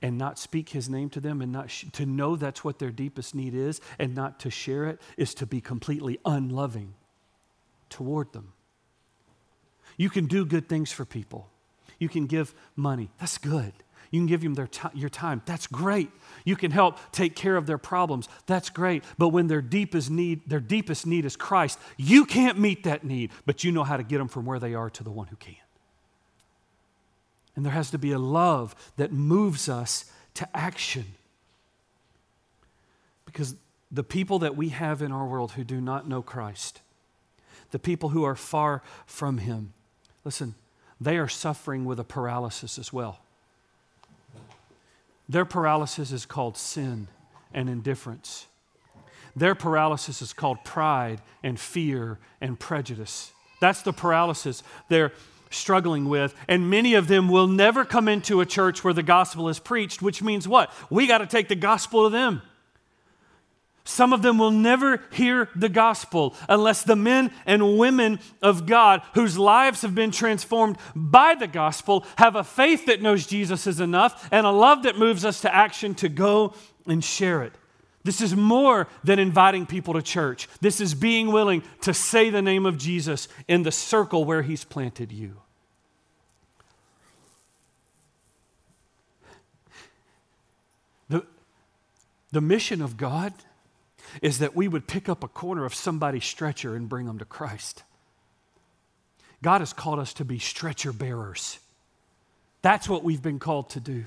and 0.00 0.16
not 0.16 0.38
speak 0.38 0.68
his 0.68 0.88
name 0.88 1.10
to 1.10 1.20
them 1.20 1.42
and 1.42 1.50
not 1.50 1.70
sh- 1.70 1.86
to 1.92 2.06
know 2.06 2.36
that's 2.36 2.62
what 2.62 2.78
their 2.78 2.92
deepest 2.92 3.34
need 3.34 3.54
is 3.54 3.80
and 3.98 4.14
not 4.14 4.38
to 4.40 4.50
share 4.50 4.84
it 4.86 5.00
is 5.16 5.34
to 5.34 5.46
be 5.46 5.60
completely 5.60 6.20
unloving 6.24 6.94
toward 7.88 8.32
them. 8.32 8.53
You 9.96 10.10
can 10.10 10.26
do 10.26 10.44
good 10.44 10.68
things 10.68 10.92
for 10.92 11.04
people. 11.04 11.48
You 11.98 12.08
can 12.08 12.26
give 12.26 12.54
money. 12.76 13.10
That's 13.18 13.38
good. 13.38 13.72
You 14.10 14.20
can 14.20 14.26
give 14.26 14.42
them 14.42 14.54
their 14.54 14.68
t- 14.68 14.88
your 14.94 15.08
time. 15.08 15.42
That's 15.44 15.66
great. 15.66 16.08
You 16.44 16.54
can 16.54 16.70
help 16.70 16.98
take 17.10 17.34
care 17.34 17.56
of 17.56 17.66
their 17.66 17.78
problems. 17.78 18.28
That's 18.46 18.70
great. 18.70 19.02
But 19.18 19.30
when 19.30 19.48
their 19.48 19.62
deepest 19.62 20.10
need, 20.10 20.48
their 20.48 20.60
deepest 20.60 21.06
need 21.06 21.24
is 21.24 21.34
Christ, 21.34 21.78
you 21.96 22.24
can't 22.24 22.58
meet 22.58 22.84
that 22.84 23.02
need, 23.02 23.32
but 23.44 23.64
you 23.64 23.72
know 23.72 23.82
how 23.82 23.96
to 23.96 24.02
get 24.04 24.18
them 24.18 24.28
from 24.28 24.44
where 24.44 24.60
they 24.60 24.74
are 24.74 24.88
to 24.90 25.02
the 25.02 25.10
one 25.10 25.26
who 25.26 25.36
can. 25.36 25.56
And 27.56 27.64
there 27.64 27.72
has 27.72 27.90
to 27.90 27.98
be 27.98 28.12
a 28.12 28.18
love 28.18 28.74
that 28.96 29.12
moves 29.12 29.68
us 29.68 30.10
to 30.34 30.56
action. 30.56 31.06
Because 33.24 33.56
the 33.90 34.04
people 34.04 34.38
that 34.40 34.56
we 34.56 34.68
have 34.68 35.02
in 35.02 35.12
our 35.12 35.26
world 35.26 35.52
who 35.52 35.64
do 35.64 35.80
not 35.80 36.08
know 36.08 36.22
Christ, 36.22 36.82
the 37.70 37.78
people 37.78 38.10
who 38.10 38.24
are 38.24 38.36
far 38.36 38.82
from 39.06 39.38
Him, 39.38 39.72
Listen, 40.24 40.54
they 41.00 41.18
are 41.18 41.28
suffering 41.28 41.84
with 41.84 42.00
a 42.00 42.04
paralysis 42.04 42.78
as 42.78 42.92
well. 42.92 43.20
Their 45.28 45.44
paralysis 45.44 46.12
is 46.12 46.26
called 46.26 46.56
sin 46.56 47.08
and 47.52 47.68
indifference. 47.68 48.46
Their 49.36 49.54
paralysis 49.54 50.22
is 50.22 50.32
called 50.32 50.64
pride 50.64 51.20
and 51.42 51.58
fear 51.58 52.18
and 52.40 52.58
prejudice. 52.58 53.32
That's 53.60 53.82
the 53.82 53.92
paralysis 53.92 54.62
they're 54.88 55.12
struggling 55.50 56.08
with. 56.08 56.34
And 56.48 56.68
many 56.68 56.94
of 56.94 57.08
them 57.08 57.28
will 57.28 57.46
never 57.46 57.84
come 57.84 58.08
into 58.08 58.40
a 58.40 58.46
church 58.46 58.84
where 58.84 58.94
the 58.94 59.02
gospel 59.02 59.48
is 59.48 59.58
preached, 59.58 60.02
which 60.02 60.22
means 60.22 60.46
what? 60.46 60.72
We 60.90 61.06
got 61.06 61.18
to 61.18 61.26
take 61.26 61.48
the 61.48 61.54
gospel 61.54 62.04
to 62.04 62.10
them. 62.10 62.42
Some 63.86 64.14
of 64.14 64.22
them 64.22 64.38
will 64.38 64.50
never 64.50 65.02
hear 65.12 65.50
the 65.54 65.68
gospel 65.68 66.34
unless 66.48 66.82
the 66.82 66.96
men 66.96 67.30
and 67.44 67.76
women 67.78 68.18
of 68.40 68.64
God, 68.66 69.02
whose 69.12 69.38
lives 69.38 69.82
have 69.82 69.94
been 69.94 70.10
transformed 70.10 70.78
by 70.96 71.34
the 71.34 71.46
gospel, 71.46 72.06
have 72.16 72.34
a 72.34 72.44
faith 72.44 72.86
that 72.86 73.02
knows 73.02 73.26
Jesus 73.26 73.66
is 73.66 73.80
enough 73.80 74.26
and 74.32 74.46
a 74.46 74.50
love 74.50 74.84
that 74.84 74.98
moves 74.98 75.24
us 75.24 75.42
to 75.42 75.54
action 75.54 75.94
to 75.96 76.08
go 76.08 76.54
and 76.86 77.04
share 77.04 77.42
it. 77.42 77.52
This 78.04 78.22
is 78.22 78.34
more 78.34 78.88
than 79.02 79.18
inviting 79.18 79.66
people 79.66 79.94
to 79.94 80.02
church. 80.02 80.48
This 80.60 80.80
is 80.80 80.94
being 80.94 81.30
willing 81.30 81.62
to 81.82 81.92
say 81.92 82.30
the 82.30 82.42
name 82.42 82.64
of 82.64 82.78
Jesus 82.78 83.28
in 83.48 83.64
the 83.64 83.72
circle 83.72 84.24
where 84.24 84.42
He's 84.42 84.64
planted 84.64 85.12
you. 85.12 85.36
The, 91.10 91.26
the 92.32 92.40
mission 92.40 92.80
of 92.80 92.96
God 92.96 93.34
is 94.22 94.38
that 94.38 94.54
we 94.54 94.68
would 94.68 94.86
pick 94.86 95.08
up 95.08 95.24
a 95.24 95.28
corner 95.28 95.64
of 95.64 95.74
somebody's 95.74 96.24
stretcher 96.24 96.74
and 96.74 96.88
bring 96.88 97.06
them 97.06 97.18
to 97.18 97.24
Christ. 97.24 97.82
God 99.42 99.60
has 99.60 99.72
called 99.72 99.98
us 99.98 100.14
to 100.14 100.24
be 100.24 100.38
stretcher 100.38 100.92
bearers. 100.92 101.58
That's 102.62 102.88
what 102.88 103.04
we've 103.04 103.22
been 103.22 103.38
called 103.38 103.70
to 103.70 103.80
do. 103.80 104.04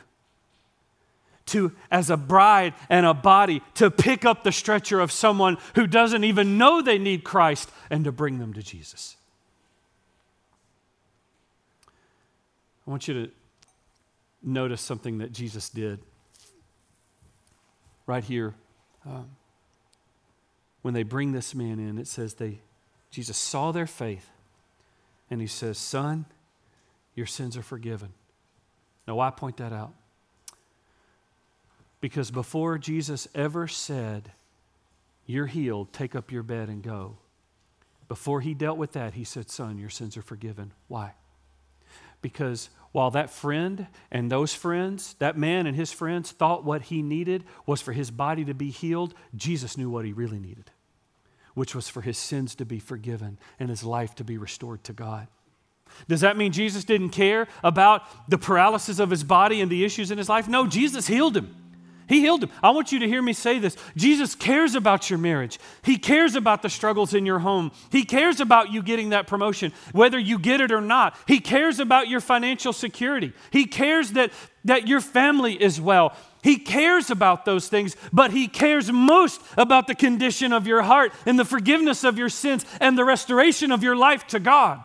To, 1.48 1.72
as 1.92 2.10
a 2.10 2.18
bride 2.18 2.74
and 2.90 3.06
a 3.06 3.14
body, 3.14 3.62
to 3.76 3.90
pick 3.90 4.26
up 4.26 4.44
the 4.44 4.52
stretcher 4.52 5.00
of 5.00 5.12
someone 5.12 5.58
who 5.76 5.88
doesn't 5.88 6.24
even 6.24 6.58
know 6.58 6.82
they 6.82 6.98
need 6.98 7.24
Christ 7.24 7.72
and 7.90 8.04
to 8.04 8.12
bring 8.12 8.40
them 8.40 8.54
to 8.54 8.64
Jesus. 8.64 9.16
I 12.86 12.90
want 12.90 13.08
you 13.08 13.26
to 13.26 13.32
notice 14.42 14.82
something 14.82 15.20
that 15.20 15.32
Jesus 15.32 15.70
did 15.70 16.00
right 18.08 18.24
here. 18.24 18.56
Um, 19.06 19.30
when 20.88 20.94
they 20.94 21.04
bring 21.04 21.34
this 21.34 21.54
man 21.54 21.80
in, 21.80 21.98
it 21.98 22.08
says 22.08 22.36
they, 22.36 22.60
Jesus 23.12 23.36
saw 23.36 23.74
their 23.74 23.86
faith 23.86 24.30
and 25.30 25.42
he 25.42 25.46
says, 25.46 25.78
Son, 25.78 26.24
your 27.14 27.26
sins 27.26 27.58
are 27.58 27.62
forgiven. 27.62 28.14
Now, 29.06 29.16
why 29.16 29.30
point 29.32 29.58
that 29.58 29.74
out? 29.74 29.92
Because 32.00 32.32
before 32.32 32.78
Jesus 32.78 33.28
ever 33.36 33.68
said, 33.68 34.32
You're 35.26 35.48
healed, 35.48 35.92
take 35.92 36.16
up 36.16 36.32
your 36.32 36.42
bed 36.42 36.70
and 36.70 36.82
go, 36.82 37.18
before 38.08 38.40
he 38.40 38.54
dealt 38.54 38.78
with 38.78 38.94
that, 38.94 39.14
he 39.14 39.26
said, 39.26 39.50
Son, 39.50 39.78
your 39.78 39.90
sins 39.90 40.16
are 40.16 40.22
forgiven. 40.22 40.72
Why? 40.88 41.16
Because 42.22 42.70
while 42.94 43.12
that 43.12 43.30
friend 43.30 43.88
and 44.10 44.32
those 44.32 44.54
friends, 44.54 45.18
that 45.20 45.38
man 45.38 45.68
and 45.68 45.76
his 45.76 45.92
friends, 45.92 46.32
thought 46.32 46.64
what 46.64 46.84
he 46.84 47.02
needed 47.02 47.44
was 47.66 47.82
for 47.82 47.92
his 47.92 48.10
body 48.10 48.46
to 48.46 48.54
be 48.54 48.70
healed, 48.70 49.14
Jesus 49.36 49.78
knew 49.78 49.90
what 49.90 50.06
he 50.06 50.14
really 50.14 50.40
needed 50.40 50.72
which 51.58 51.74
was 51.74 51.90
for 51.90 52.02
his 52.02 52.20
sins 52.20 52.54
to 52.54 52.66
be 52.66 52.78
forgiven 52.78 53.40
and 53.60 53.68
his 53.68 53.84
life 53.84 54.14
to 54.14 54.24
be 54.24 54.38
restored 54.38 54.84
to 54.84 54.94
God. 54.94 55.28
Does 56.08 56.22
that 56.22 56.38
mean 56.38 56.52
Jesus 56.52 56.84
didn't 56.84 57.10
care 57.10 57.48
about 57.64 58.04
the 58.30 58.38
paralysis 58.38 59.00
of 59.00 59.10
his 59.10 59.24
body 59.24 59.60
and 59.60 59.72
the 59.72 59.84
issues 59.84 60.12
in 60.12 60.20
his 60.20 60.30
life? 60.30 60.48
No, 60.48 60.68
Jesus 60.68 61.08
healed 61.08 61.36
him. 61.36 61.56
He 62.08 62.20
healed 62.22 62.44
him. 62.44 62.52
I 62.62 62.70
want 62.70 62.92
you 62.92 63.00
to 63.00 63.08
hear 63.08 63.24
me 63.24 63.34
say 63.34 63.58
this. 63.58 63.76
Jesus 63.96 64.36
cares 64.36 64.76
about 64.76 65.10
your 65.10 65.18
marriage. 65.18 65.58
He 65.82 65.98
cares 65.98 66.36
about 66.36 66.62
the 66.62 66.70
struggles 66.70 67.16
in 67.16 67.26
your 67.26 67.40
home. 67.40 67.72
He 67.92 68.06
cares 68.06 68.40
about 68.40 68.72
you 68.72 68.84
getting 68.84 69.10
that 69.10 69.26
promotion, 69.26 69.74
whether 69.94 70.20
you 70.20 70.38
get 70.38 70.62
it 70.62 70.72
or 70.72 70.80
not. 70.80 71.18
He 71.28 71.40
cares 71.40 71.80
about 71.80 72.08
your 72.08 72.22
financial 72.22 72.72
security. 72.72 73.34
He 73.50 73.66
cares 73.66 74.12
that, 74.12 74.32
that 74.66 74.88
your 74.88 75.02
family 75.02 75.60
is 75.60 75.82
well. 75.82 76.16
He 76.48 76.56
cares 76.56 77.10
about 77.10 77.44
those 77.44 77.68
things, 77.68 77.98
but 78.14 78.32
He 78.32 78.48
cares 78.48 78.90
most 78.90 79.42
about 79.58 79.86
the 79.86 79.94
condition 79.94 80.54
of 80.54 80.66
your 80.66 80.82
heart 80.82 81.12
and 81.26 81.38
the 81.38 81.44
forgiveness 81.44 82.06
of 82.06 82.18
your 82.18 82.30
sins 82.30 82.66
and 82.80 82.98
the 82.98 83.04
restoration 83.04 83.70
of 83.70 83.84
your 83.84 83.98
life 83.98 84.26
to 84.28 84.40
God. 84.40 84.82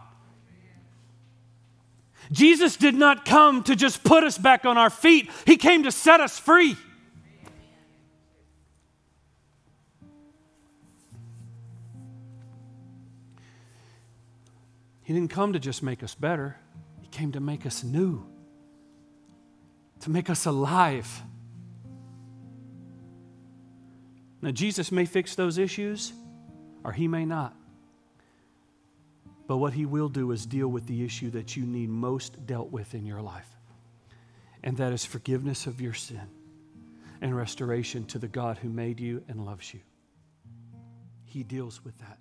Jesus 2.32 2.74
did 2.74 2.96
not 2.96 3.24
come 3.24 3.62
to 3.62 3.76
just 3.76 4.02
put 4.02 4.24
us 4.24 4.38
back 4.38 4.64
on 4.64 4.76
our 4.76 4.90
feet, 4.90 5.30
He 5.46 5.56
came 5.56 5.84
to 5.84 5.92
set 5.92 6.20
us 6.20 6.36
free. 6.36 6.76
He 15.04 15.12
didn't 15.12 15.30
come 15.30 15.52
to 15.52 15.60
just 15.60 15.80
make 15.80 16.02
us 16.02 16.16
better, 16.16 16.56
He 17.00 17.06
came 17.06 17.30
to 17.30 17.40
make 17.40 17.66
us 17.66 17.84
new, 17.84 18.26
to 20.00 20.10
make 20.10 20.28
us 20.28 20.44
alive. 20.44 21.22
Now, 24.42 24.50
Jesus 24.50 24.90
may 24.90 25.04
fix 25.04 25.36
those 25.36 25.56
issues, 25.56 26.12
or 26.82 26.92
he 26.92 27.06
may 27.06 27.24
not. 27.24 27.54
But 29.46 29.58
what 29.58 29.72
he 29.72 29.86
will 29.86 30.08
do 30.08 30.32
is 30.32 30.46
deal 30.46 30.68
with 30.68 30.86
the 30.86 31.04
issue 31.04 31.30
that 31.30 31.56
you 31.56 31.64
need 31.64 31.88
most 31.88 32.44
dealt 32.46 32.72
with 32.72 32.94
in 32.94 33.06
your 33.06 33.22
life, 33.22 33.48
and 34.64 34.76
that 34.78 34.92
is 34.92 35.04
forgiveness 35.04 35.66
of 35.66 35.80
your 35.80 35.94
sin 35.94 36.28
and 37.20 37.36
restoration 37.36 38.04
to 38.06 38.18
the 38.18 38.28
God 38.28 38.58
who 38.58 38.68
made 38.68 38.98
you 38.98 39.22
and 39.28 39.46
loves 39.46 39.72
you. 39.72 39.80
He 41.24 41.44
deals 41.44 41.84
with 41.84 41.96
that. 42.00 42.18